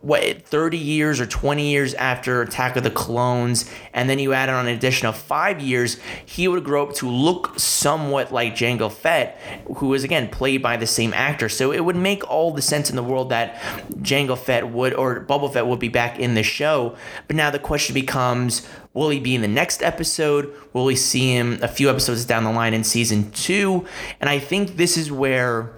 what 0.00 0.42
30 0.42 0.78
years 0.78 1.20
or 1.20 1.26
20 1.26 1.70
years 1.70 1.94
after 1.94 2.42
Attack 2.42 2.76
of 2.76 2.84
the 2.84 2.90
Clones, 2.90 3.70
and 3.92 4.08
then 4.08 4.18
you 4.18 4.32
add 4.32 4.48
on 4.48 4.66
an 4.66 4.74
additional 4.74 5.12
five 5.12 5.60
years, 5.60 5.98
he 6.24 6.48
would 6.48 6.64
grow 6.64 6.82
up 6.82 6.94
to 6.96 7.08
look 7.08 7.58
somewhat 7.58 8.32
like 8.32 8.54
Jango 8.54 8.90
Fett, 8.90 9.40
who 9.76 9.94
is 9.94 10.04
again 10.04 10.28
played 10.28 10.62
by 10.62 10.76
the 10.76 10.86
same 10.86 11.12
actor. 11.14 11.48
So 11.48 11.72
it 11.72 11.84
would 11.84 11.96
make 11.96 12.28
all 12.28 12.52
the 12.52 12.62
sense 12.62 12.90
in 12.90 12.96
the 12.96 13.02
world 13.02 13.30
that 13.30 13.56
Jango 14.02 14.36
Fett 14.36 14.68
would 14.68 14.94
or 14.94 15.24
Boba 15.24 15.52
Fett 15.52 15.66
would 15.66 15.78
be 15.78 15.88
back 15.88 16.18
in 16.18 16.34
the 16.34 16.42
show. 16.42 16.96
But 17.26 17.36
now 17.36 17.50
the 17.50 17.58
question 17.58 17.94
becomes 17.94 18.66
Will 18.92 19.10
he 19.10 19.20
be 19.20 19.36
in 19.36 19.40
the 19.40 19.48
next 19.48 19.82
episode? 19.82 20.52
Will 20.72 20.84
we 20.84 20.96
see 20.96 21.32
him 21.32 21.60
a 21.62 21.68
few 21.68 21.88
episodes 21.88 22.24
down 22.24 22.42
the 22.42 22.50
line 22.50 22.74
in 22.74 22.82
season 22.82 23.30
two? 23.30 23.86
And 24.20 24.28
I 24.28 24.40
think 24.40 24.76
this 24.76 24.96
is 24.96 25.12
where 25.12 25.70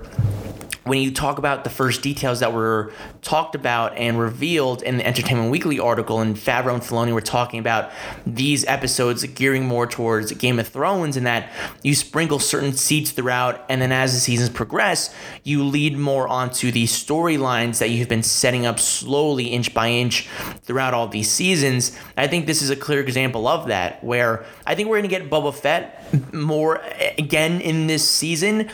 when 0.85 1.01
you 1.01 1.13
talk 1.13 1.39
about 1.39 1.65
the 1.65 1.71
first 1.71 2.03
details 2.03 2.41
that 2.41 2.53
were 2.53 2.93
talked 3.21 3.55
about 3.55 3.97
and 3.97 4.19
revealed 4.19 4.83
in 4.83 4.97
the 4.97 5.07
Entertainment 5.07 5.51
Weekly 5.51 5.79
article, 5.79 6.21
and 6.21 6.37
Favreau 6.37 6.75
and 6.75 6.83
Filoni 6.83 7.13
were 7.13 7.21
talking 7.21 7.61
about 7.61 7.91
these 8.27 8.65
episodes 8.65 9.25
gearing 9.25 9.65
more 9.67 9.87
towards 9.87 10.33
Game 10.33 10.59
of 10.59 10.67
Thrones, 10.67 11.17
and 11.17 11.27
that 11.27 11.51
you 11.83 11.95
sprinkle 11.95 12.39
certain 12.39 12.73
seeds 12.73 13.13
throughout, 13.13 13.65
and 13.69 13.81
then 13.81 13.93
as 13.93 14.13
the 14.13 14.21
seasons 14.21 14.51
progress, 14.51 15.15
you 15.45 15.63
lead 15.63 15.97
more 15.97 16.27
onto 16.27 16.73
the 16.73 16.85
storylines 16.85 17.79
that 17.79 17.91
you've 17.91 18.09
been 18.09 18.23
setting 18.23 18.67
up 18.67 18.81
slowly, 18.81 19.47
inch 19.47 19.73
by 19.73 19.89
inch, 19.89 20.29
throughout 20.63 20.95
all 20.95 21.07
these 21.07 21.31
seasons. 21.31 21.97
I 22.17 22.27
think 22.27 22.47
this 22.47 22.61
is 22.61 22.71
a 22.71 22.77
clear 22.77 23.01
example 23.01 23.47
of 23.47 23.69
that, 23.69 24.03
where 24.03 24.45
I 24.67 24.75
think 24.75 24.89
we're 24.89 24.99
going 25.01 25.11
to 25.11 25.17
get 25.17 25.31
Boba 25.31 25.55
Fett 25.55 26.33
more 26.35 26.81
eh, 26.83 27.15
again 27.19 27.61
in 27.61 27.87
this 27.87 28.09
season, 28.09 28.69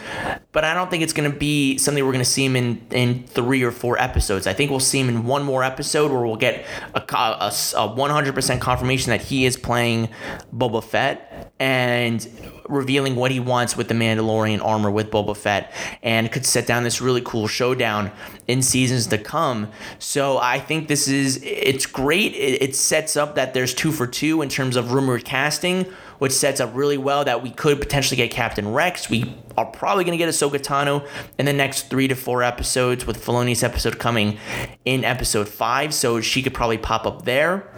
but 0.53 0.64
I 0.64 0.73
don't 0.73 0.90
think 0.90 1.03
it's 1.03 1.12
going 1.12 1.31
to 1.31 1.37
be 1.37 1.77
something 1.77 1.98
we're 2.03 2.13
going 2.13 2.25
to 2.25 2.31
see 2.31 2.45
him 2.45 2.57
in 2.57 2.87
in 2.91 3.25
three 3.25 3.63
or 3.63 3.71
four 3.71 3.99
episodes. 3.99 4.47
I 4.47 4.53
think 4.53 4.71
we'll 4.71 4.81
see 4.81 5.01
him 5.01 5.09
in 5.09 5.25
one 5.27 5.45
more 5.45 5.63
episode 5.63 6.11
where 6.11 6.23
we'll 6.23 6.37
get 6.37 6.65
a, 6.95 7.01
a, 7.01 7.49
a 7.49 7.51
100% 7.51 8.61
confirmation 8.61 9.11
that 9.11 9.23
he 9.23 9.45
is 9.45 9.57
playing 9.57 10.09
Boba 10.55 10.83
Fett 10.83 11.53
and 11.59 12.27
revealing 12.69 13.17
what 13.17 13.31
he 13.31 13.41
wants 13.41 13.77
with 13.77 13.89
the 13.89 13.95
Mandalorian 13.95 14.65
armor 14.65 14.91
with 14.91 15.11
Boba 15.11 15.37
Fett 15.37 15.73
and 16.03 16.31
could 16.31 16.45
set 16.45 16.67
down 16.67 16.85
this 16.85 17.01
really 17.01 17.23
cool 17.23 17.49
showdown 17.49 18.11
in 18.47 18.63
seasons 18.63 19.07
to 19.09 19.19
come. 19.19 19.71
So 19.99 20.39
I 20.39 20.59
think 20.61 20.89
this 20.89 21.09
is 21.09 21.41
it's 21.43 21.87
great. 21.87 22.35
It, 22.35 22.63
it 22.63 22.77
sets 22.77 23.17
up 23.17 23.35
that 23.35 23.55
there's 23.55 23.75
two 23.75 23.93
for 23.93 24.07
two 24.07 24.43
in 24.43 24.49
terms 24.49 24.77
of 24.77 24.93
rumored 24.93 25.25
casting 25.25 25.87
which 26.19 26.33
sets 26.33 26.61
up 26.61 26.71
really 26.75 26.99
well 26.99 27.25
that 27.25 27.43
we 27.43 27.51
could 27.51 27.81
potentially 27.81 28.17
get 28.17 28.31
Captain 28.31 28.73
Rex. 28.73 29.09
We 29.09 29.35
are 29.57 29.67
probably 29.67 30.05
going 30.05 30.19
to 30.19 30.25
get 30.25 30.29
Ahsoka 30.29 30.59
Tano 30.59 31.07
in 31.39 31.47
the 31.47 31.53
next 31.53 31.91
three 31.91 32.09
to 32.09 32.15
four 32.15 32.43
episodes, 32.43 33.07
with 33.07 33.25
Filoni's 33.25 33.63
episode 33.63 33.99
coming 33.99 34.39
in 34.85 35.05
episode 35.05 35.49
five, 35.49 35.95
so 35.95 36.21
she 36.21 36.43
could 36.43 36.55
probably 36.55 36.79
pop 36.79 37.07
up 37.07 37.25
there. 37.25 37.69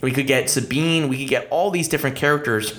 We 0.00 0.12
could 0.12 0.26
get 0.26 0.48
Sabine. 0.48 1.08
We 1.08 1.18
could 1.18 1.28
get 1.28 1.48
all 1.50 1.70
these 1.70 1.88
different 1.88 2.16
characters 2.16 2.78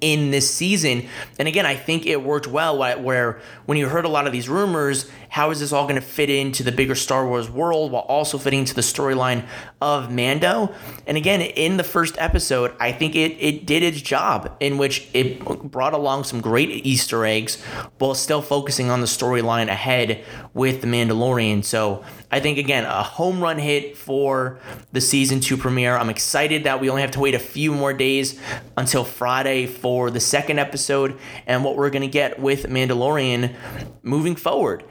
in 0.00 0.30
this 0.30 0.52
season. 0.52 1.08
And 1.38 1.48
again, 1.48 1.64
I 1.64 1.74
think 1.74 2.04
it 2.04 2.22
worked 2.22 2.46
well 2.46 2.78
where 2.78 3.40
when 3.64 3.78
you 3.78 3.88
heard 3.88 4.04
a 4.04 4.08
lot 4.08 4.26
of 4.26 4.32
these 4.32 4.48
rumors, 4.48 5.10
how 5.36 5.50
is 5.50 5.60
this 5.60 5.70
all 5.70 5.82
going 5.82 5.96
to 5.96 6.00
fit 6.00 6.30
into 6.30 6.62
the 6.62 6.72
bigger 6.72 6.94
Star 6.94 7.28
Wars 7.28 7.50
world 7.50 7.92
while 7.92 8.04
also 8.04 8.38
fitting 8.38 8.60
into 8.60 8.72
the 8.72 8.80
storyline 8.80 9.46
of 9.82 10.10
Mando? 10.10 10.74
And 11.06 11.18
again, 11.18 11.42
in 11.42 11.76
the 11.76 11.84
first 11.84 12.16
episode, 12.16 12.74
I 12.80 12.90
think 12.90 13.14
it, 13.14 13.32
it 13.32 13.66
did 13.66 13.82
its 13.82 14.00
job 14.00 14.56
in 14.60 14.78
which 14.78 15.06
it 15.12 15.44
brought 15.70 15.92
along 15.92 16.24
some 16.24 16.40
great 16.40 16.70
Easter 16.86 17.26
eggs 17.26 17.62
while 17.98 18.14
still 18.14 18.40
focusing 18.40 18.88
on 18.88 19.02
the 19.02 19.06
storyline 19.06 19.68
ahead 19.68 20.24
with 20.54 20.80
The 20.80 20.86
Mandalorian. 20.86 21.62
So 21.64 22.02
I 22.32 22.40
think, 22.40 22.56
again, 22.56 22.86
a 22.86 23.02
home 23.02 23.42
run 23.42 23.58
hit 23.58 23.94
for 23.94 24.58
the 24.92 25.02
season 25.02 25.40
two 25.40 25.58
premiere. 25.58 25.98
I'm 25.98 26.08
excited 26.08 26.64
that 26.64 26.80
we 26.80 26.88
only 26.88 27.02
have 27.02 27.10
to 27.10 27.20
wait 27.20 27.34
a 27.34 27.38
few 27.38 27.72
more 27.72 27.92
days 27.92 28.40
until 28.78 29.04
Friday 29.04 29.66
for 29.66 30.10
the 30.10 30.18
second 30.18 30.58
episode 30.58 31.18
and 31.46 31.62
what 31.62 31.76
we're 31.76 31.90
going 31.90 32.00
to 32.00 32.08
get 32.08 32.40
with 32.40 32.64
Mandalorian 32.64 33.54
moving 34.02 34.34
forward. 34.34 34.82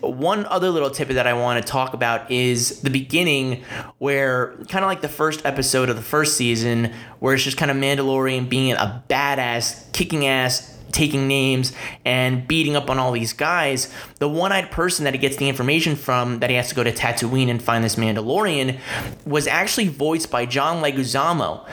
One 0.00 0.46
other 0.46 0.70
little 0.70 0.90
tip 0.90 1.08
that 1.08 1.26
I 1.26 1.32
want 1.32 1.64
to 1.64 1.70
talk 1.70 1.94
about 1.94 2.30
is 2.30 2.80
the 2.82 2.90
beginning, 2.90 3.64
where 3.98 4.56
kind 4.68 4.84
of 4.84 4.88
like 4.88 5.00
the 5.00 5.08
first 5.08 5.44
episode 5.44 5.88
of 5.88 5.96
the 5.96 6.02
first 6.02 6.36
season, 6.36 6.92
where 7.20 7.34
it's 7.34 7.44
just 7.44 7.56
kind 7.56 7.70
of 7.70 7.76
Mandalorian 7.76 8.48
being 8.48 8.72
a 8.72 9.02
badass, 9.08 9.92
kicking 9.92 10.26
ass, 10.26 10.70
taking 10.92 11.26
names 11.26 11.72
and 12.04 12.46
beating 12.46 12.76
up 12.76 12.88
on 12.88 12.98
all 12.98 13.12
these 13.12 13.32
guys. 13.32 13.92
The 14.20 14.28
one-eyed 14.28 14.70
person 14.70 15.04
that 15.04 15.12
he 15.12 15.18
gets 15.18 15.36
the 15.36 15.48
information 15.48 15.96
from 15.96 16.38
that 16.38 16.50
he 16.50 16.56
has 16.56 16.68
to 16.68 16.74
go 16.74 16.84
to 16.84 16.92
Tatooine 16.92 17.50
and 17.50 17.60
find 17.60 17.82
this 17.82 17.96
Mandalorian 17.96 18.78
was 19.26 19.46
actually 19.48 19.88
voiced 19.88 20.30
by 20.30 20.46
John 20.46 20.82
Leguizamo. 20.82 21.66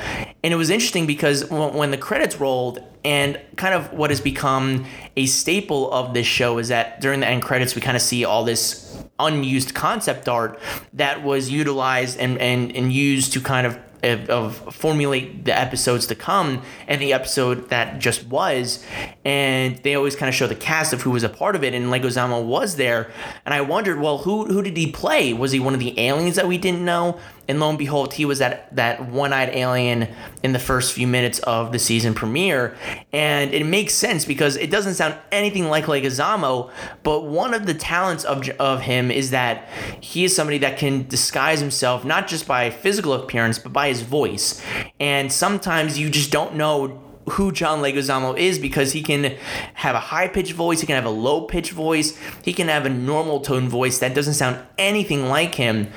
And 0.43 0.54
it 0.54 0.58
was 0.58 0.69
interesting 0.69 1.06
because 1.06 1.47
when 1.49 1.91
the 1.91 1.97
credits 1.97 2.39
rolled 2.39 2.84
and 3.04 3.39
kind 3.58 3.73
of 3.73 3.93
what 3.93 4.10
has 4.10 4.21
become 4.21 4.86
a 5.15 5.25
staple 5.25 5.91
of 5.91 6.13
this 6.13 6.25
show 6.25 6.58
is 6.58 6.69
that 6.69 7.01
during 7.01 7.19
the 7.19 7.27
end 7.27 7.43
credits 7.43 7.75
we 7.75 7.82
kind 7.82 7.95
of 7.95 8.01
see 8.01 8.25
all 8.25 8.43
this 8.43 9.04
unused 9.19 9.75
concept 9.75 10.27
art 10.27 10.60
that 10.93 11.23
was 11.23 11.49
utilized 11.49 12.17
and, 12.17 12.38
and, 12.39 12.75
and 12.75 12.91
used 12.91 13.34
to 13.34 13.41
kind 13.41 13.67
of 13.67 13.77
of, 14.04 14.30
of, 14.30 14.75
formulate 14.75 15.45
the 15.45 15.58
episodes 15.58 16.08
to 16.08 16.15
come 16.15 16.62
and 16.88 17.01
the 17.01 17.13
episode 17.13 17.69
that 17.69 17.99
just 17.99 18.25
was. 18.27 18.84
And 19.23 19.77
they 19.84 19.95
always 19.95 20.15
kind 20.15 20.27
of 20.27 20.36
show 20.36 20.47
the 20.47 20.56
cast 20.56 20.93
of 20.93 21.01
who 21.01 21.12
was 21.12 21.23
a 21.23 21.30
part 21.30 21.56
of 21.56 21.63
it, 21.63 21.73
and 21.73 21.86
Leguizamo 21.88 22.43
was 22.43 22.75
there. 22.77 23.12
And 23.45 23.54
I 23.54 23.62
wondered, 23.62 23.99
well, 23.99 24.19
who 24.19 24.45
who 24.45 24.62
did 24.62 24.75
he 24.75 24.91
play? 24.91 25.34
Was 25.34 25.51
he 25.51 25.60
one 25.60 25.73
of 25.73 25.80
the 25.80 25.99
aliens 25.99 26.36
that 26.36 26.47
we 26.47 26.58
didn't 26.58 26.84
know? 26.84 27.19
And 27.47 27.60
lo 27.60 27.69
and 27.69 27.77
behold, 27.77 28.13
he 28.13 28.25
was 28.25 28.39
that 28.39 28.73
that 28.75 29.10
one-eyed 29.10 29.49
alien 29.49 30.08
in 30.43 30.54
the 30.54 30.60
first 30.60 30.93
few 30.93 31.08
minutes 31.08 31.39
of 31.39 31.71
the 31.71 31.80
season 31.80 32.13
premiere. 32.13 32.75
And 33.12 33.54
it 33.54 33.65
makes 33.65 33.93
sense 33.93 34.25
because 34.25 34.56
it 34.56 34.71
doesn't 34.71 34.95
sound 34.95 35.15
anything 35.32 35.67
like 35.67 35.86
Leguizamo, 35.86 36.71
but 37.04 37.25
one 37.25 37.54
of 37.54 37.65
the 37.65 37.73
talents 37.73 38.23
of, 38.23 38.47
of 38.51 38.82
him 38.82 39.12
is 39.12 39.32
that 39.32 39.67
he 39.99 40.23
is 40.23 40.36
somebody 40.36 40.60
that 40.60 40.77
can 40.77 41.08
disguise 41.08 41.60
himself 41.60 42.06
not 42.06 42.27
just 42.27 42.47
by 42.47 42.69
physical 42.69 43.13
appearance, 43.13 43.60
but 43.60 43.73
by 43.73 43.89
his 43.89 44.01
voice. 44.01 44.63
And 44.99 45.32
sometimes 45.32 45.99
you 45.99 46.10
just 46.10 46.32
don't 46.32 46.56
know 46.56 47.11
who 47.29 47.51
John 47.51 47.81
Leguizamo 47.81 48.38
is 48.38 48.60
because 48.60 48.93
he 48.93 49.01
can 49.01 49.36
have 49.75 49.95
a 49.95 49.99
high 49.99 50.27
pitched 50.27 50.53
voice, 50.53 50.81
he 50.81 50.88
can 50.88 50.95
have 50.95 51.05
a 51.05 51.10
low 51.10 51.41
pitched 51.41 51.71
voice, 51.71 52.17
he 52.43 52.53
can 52.53 52.67
have 52.67 52.86
a 52.86 52.89
normal 52.89 53.39
tone 53.39 53.69
voice 53.69 53.99
that 53.99 54.13
doesn't 54.15 54.34
sound 54.34 54.57
anything 54.77 55.27
like 55.27 55.55
him, 55.55 55.88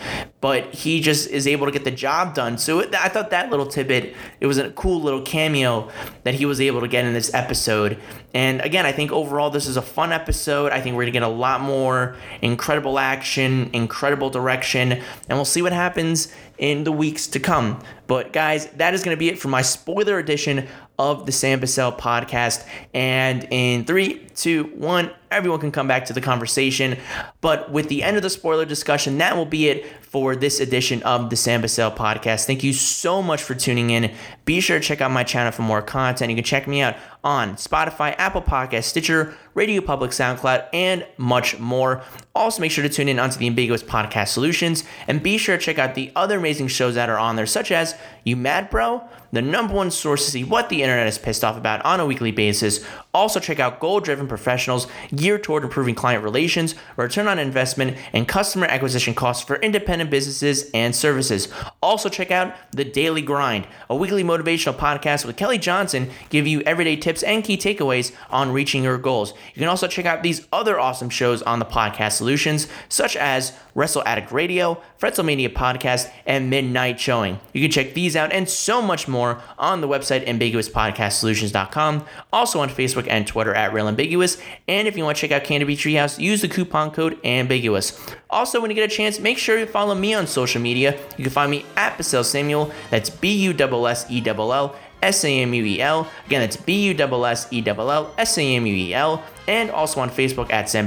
but 0.40 0.74
he 0.74 1.00
just 1.00 1.28
is 1.30 1.46
able 1.46 1.66
to 1.66 1.72
get 1.72 1.84
the 1.84 1.90
job 1.90 2.34
done. 2.34 2.58
So 2.58 2.80
it, 2.80 2.94
I 2.94 3.08
thought 3.08 3.30
that 3.30 3.50
little 3.50 3.66
tidbit, 3.66 4.14
it 4.40 4.46
was 4.46 4.58
a 4.58 4.70
cool 4.72 5.00
little 5.00 5.22
cameo 5.22 5.90
that 6.24 6.34
he 6.34 6.44
was 6.44 6.60
able 6.60 6.80
to 6.80 6.88
get 6.88 7.04
in 7.04 7.14
this 7.14 7.32
episode. 7.32 7.98
And 8.34 8.60
again, 8.60 8.84
I 8.84 8.92
think 8.92 9.12
overall 9.12 9.50
this 9.50 9.66
is 9.66 9.76
a 9.76 9.82
fun 9.82 10.12
episode. 10.12 10.72
I 10.72 10.80
think 10.80 10.96
we're 10.96 11.04
to 11.04 11.10
get 11.10 11.22
a 11.22 11.28
lot 11.28 11.60
more 11.60 12.16
incredible 12.42 12.98
action, 12.98 13.70
incredible 13.72 14.28
direction, 14.28 14.92
and 14.92 15.38
we'll 15.38 15.44
see 15.44 15.62
what 15.62 15.72
happens 15.72 16.32
in 16.58 16.84
the 16.84 16.92
weeks 16.92 17.26
to 17.28 17.40
come. 17.40 17.80
But 18.06 18.32
guys, 18.32 18.66
that 18.76 18.94
is 18.94 19.02
to 19.02 19.16
be 19.16 19.28
it 19.28 19.38
for 19.38 19.48
my 19.48 19.62
spoiler 19.62 20.18
edition 20.18 20.68
of 20.98 21.26
the 21.26 21.32
Sam 21.32 21.60
Bussell 21.60 21.96
podcast. 21.98 22.66
And 22.92 23.46
in 23.50 23.84
three, 23.84 24.22
two, 24.36 24.64
one, 24.74 25.10
everyone 25.30 25.60
can 25.60 25.72
come 25.72 25.88
back 25.88 26.04
to 26.06 26.12
the 26.12 26.20
conversation. 26.20 26.98
But 27.40 27.70
with 27.70 27.88
the 27.88 28.02
end 28.02 28.16
of 28.16 28.22
the 28.22 28.30
spoiler 28.30 28.64
discussion, 28.64 29.18
that 29.18 29.36
will 29.36 29.46
be 29.46 29.68
it 29.68 29.86
for 30.02 30.36
this 30.36 30.60
edition 30.60 31.02
of 31.02 31.28
the 31.30 31.36
Sam 31.36 31.60
Bussell 31.60 31.94
podcast. 31.94 32.46
Thank 32.46 32.62
you 32.62 32.72
so 32.72 33.20
much 33.20 33.42
for 33.42 33.54
tuning 33.54 33.90
in. 33.90 34.12
Be 34.44 34.60
sure 34.60 34.78
to 34.78 34.84
check 34.84 35.00
out 35.00 35.10
my 35.10 35.24
channel 35.24 35.50
for 35.50 35.62
more 35.62 35.82
content. 35.82 36.30
You 36.30 36.36
can 36.36 36.44
check 36.44 36.68
me 36.68 36.82
out 36.82 36.94
on 37.24 37.54
Spotify, 37.54 38.14
Apple 38.18 38.42
Podcast, 38.42 38.84
Stitcher, 38.84 39.34
Radio 39.54 39.80
Public, 39.80 40.12
SoundCloud, 40.12 40.68
and 40.72 41.06
much 41.16 41.58
more. 41.58 42.02
Also, 42.34 42.60
make 42.60 42.70
sure 42.70 42.82
to 42.82 42.88
tune 42.88 43.08
in 43.08 43.18
onto 43.18 43.38
the 43.38 43.46
Ambiguous 43.46 43.82
Podcast 43.82 44.28
Solutions 44.28 44.84
and 45.08 45.22
be 45.22 45.38
sure 45.38 45.56
to 45.56 45.62
check 45.62 45.78
out 45.78 45.94
the 45.94 46.12
other 46.14 46.38
amazing 46.38 46.68
shows 46.68 46.94
that 46.94 47.08
are 47.08 47.18
on 47.18 47.36
there, 47.36 47.46
such 47.46 47.72
as 47.72 47.96
You 48.24 48.36
Mad 48.36 48.70
Bro, 48.70 49.02
the 49.32 49.42
number 49.42 49.74
one 49.74 49.90
source 49.90 50.26
to 50.26 50.30
see 50.30 50.44
what 50.44 50.68
the 50.68 50.82
internet 50.82 51.06
is 51.06 51.18
pissed 51.18 51.42
off 51.42 51.56
about 51.56 51.84
on 51.84 51.98
a 51.98 52.06
weekly 52.06 52.30
basis. 52.30 52.84
Also, 53.12 53.40
check 53.40 53.58
out 53.58 53.80
Goal 53.80 54.00
Driven 54.00 54.23
Professionals 54.28 54.86
geared 55.14 55.42
toward 55.42 55.64
improving 55.64 55.94
client 55.94 56.24
relations, 56.24 56.74
return 56.96 57.28
on 57.28 57.38
investment, 57.38 57.96
and 58.12 58.26
customer 58.26 58.66
acquisition 58.66 59.14
costs 59.14 59.44
for 59.44 59.56
independent 59.56 60.10
businesses 60.10 60.70
and 60.72 60.94
services. 60.94 61.48
Also, 61.82 62.08
check 62.08 62.30
out 62.30 62.54
The 62.72 62.84
Daily 62.84 63.22
Grind, 63.22 63.66
a 63.88 63.96
weekly 63.96 64.24
motivational 64.24 64.76
podcast 64.76 65.24
with 65.24 65.36
Kelly 65.36 65.58
Johnson, 65.58 66.10
giving 66.30 66.52
you 66.52 66.60
everyday 66.62 66.96
tips 66.96 67.22
and 67.22 67.44
key 67.44 67.56
takeaways 67.56 68.14
on 68.30 68.52
reaching 68.52 68.82
your 68.82 68.98
goals. 68.98 69.32
You 69.54 69.60
can 69.60 69.68
also 69.68 69.86
check 69.86 70.06
out 70.06 70.22
these 70.22 70.46
other 70.52 70.78
awesome 70.78 71.10
shows 71.10 71.42
on 71.42 71.58
the 71.58 71.64
podcast 71.64 72.12
solutions, 72.12 72.68
such 72.88 73.16
as 73.16 73.52
Wrestle 73.74 74.02
Addict 74.06 74.30
Radio, 74.32 74.80
Fretzelmania 75.00 75.52
Podcast, 75.52 76.10
and 76.26 76.50
Midnight 76.50 77.00
Showing. 77.00 77.40
You 77.52 77.62
can 77.62 77.70
check 77.70 77.94
these 77.94 78.16
out 78.16 78.32
and 78.32 78.48
so 78.48 78.80
much 78.80 79.08
more 79.08 79.40
on 79.58 79.80
the 79.80 79.88
website 79.88 80.26
ambiguouspodcastsolutions.com, 80.26 82.04
also 82.32 82.60
on 82.60 82.68
Facebook 82.68 83.06
and 83.08 83.26
Twitter 83.26 83.54
at 83.54 83.72
Real 83.72 83.88
Ambiguous. 83.88 84.38
And 84.68 84.88
if 84.88 84.96
you 84.96 85.04
want 85.04 85.16
to 85.16 85.20
check 85.20 85.32
out 85.32 85.44
Canterbury 85.44 85.76
Treehouse, 85.76 86.18
use 86.18 86.40
the 86.40 86.48
coupon 86.48 86.90
code 86.90 87.18
Ambiguous. 87.24 88.00
Also, 88.30 88.60
when 88.60 88.70
you 88.70 88.74
get 88.74 88.90
a 88.90 88.94
chance, 88.94 89.18
make 89.20 89.38
sure 89.38 89.58
you 89.58 89.66
follow 89.66 89.94
me 89.94 90.14
on 90.14 90.26
social 90.26 90.60
media. 90.60 90.98
You 91.16 91.24
can 91.24 91.32
find 91.32 91.50
me 91.50 91.64
at 91.76 91.96
Bussell 91.96 92.24
Samuel. 92.24 92.72
That's 92.90 93.10
B 93.10 93.32
U 93.44 93.52
S 93.52 94.04
S 94.04 94.10
E 94.10 94.22
L 94.26 94.52
L. 94.52 94.76
S 95.04 95.24
A 95.24 95.40
M 95.42 95.54
U 95.54 95.64
E 95.64 95.80
L. 95.80 96.08
Again, 96.26 96.40
that's 96.40 96.56
B 96.56 96.86
U 96.86 96.94
S 96.94 97.24
S 97.26 97.46
E 97.52 97.62
L 97.66 97.90
L 97.90 98.14
S 98.18 98.38
A 98.38 98.56
M 98.56 98.66
U 98.66 98.74
E 98.74 98.94
L. 98.94 99.22
And 99.46 99.70
also 99.70 100.00
on 100.00 100.10
Facebook 100.10 100.50
at 100.50 100.68
Sam. 100.68 100.86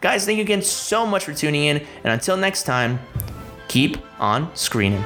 Guys, 0.00 0.26
thank 0.26 0.36
you 0.36 0.42
again 0.42 0.62
so 0.62 1.06
much 1.06 1.24
for 1.24 1.32
tuning 1.32 1.64
in. 1.64 1.76
And 1.78 2.12
until 2.12 2.36
next 2.36 2.64
time, 2.64 2.98
keep 3.68 3.96
on 4.18 4.54
screening. 4.54 5.02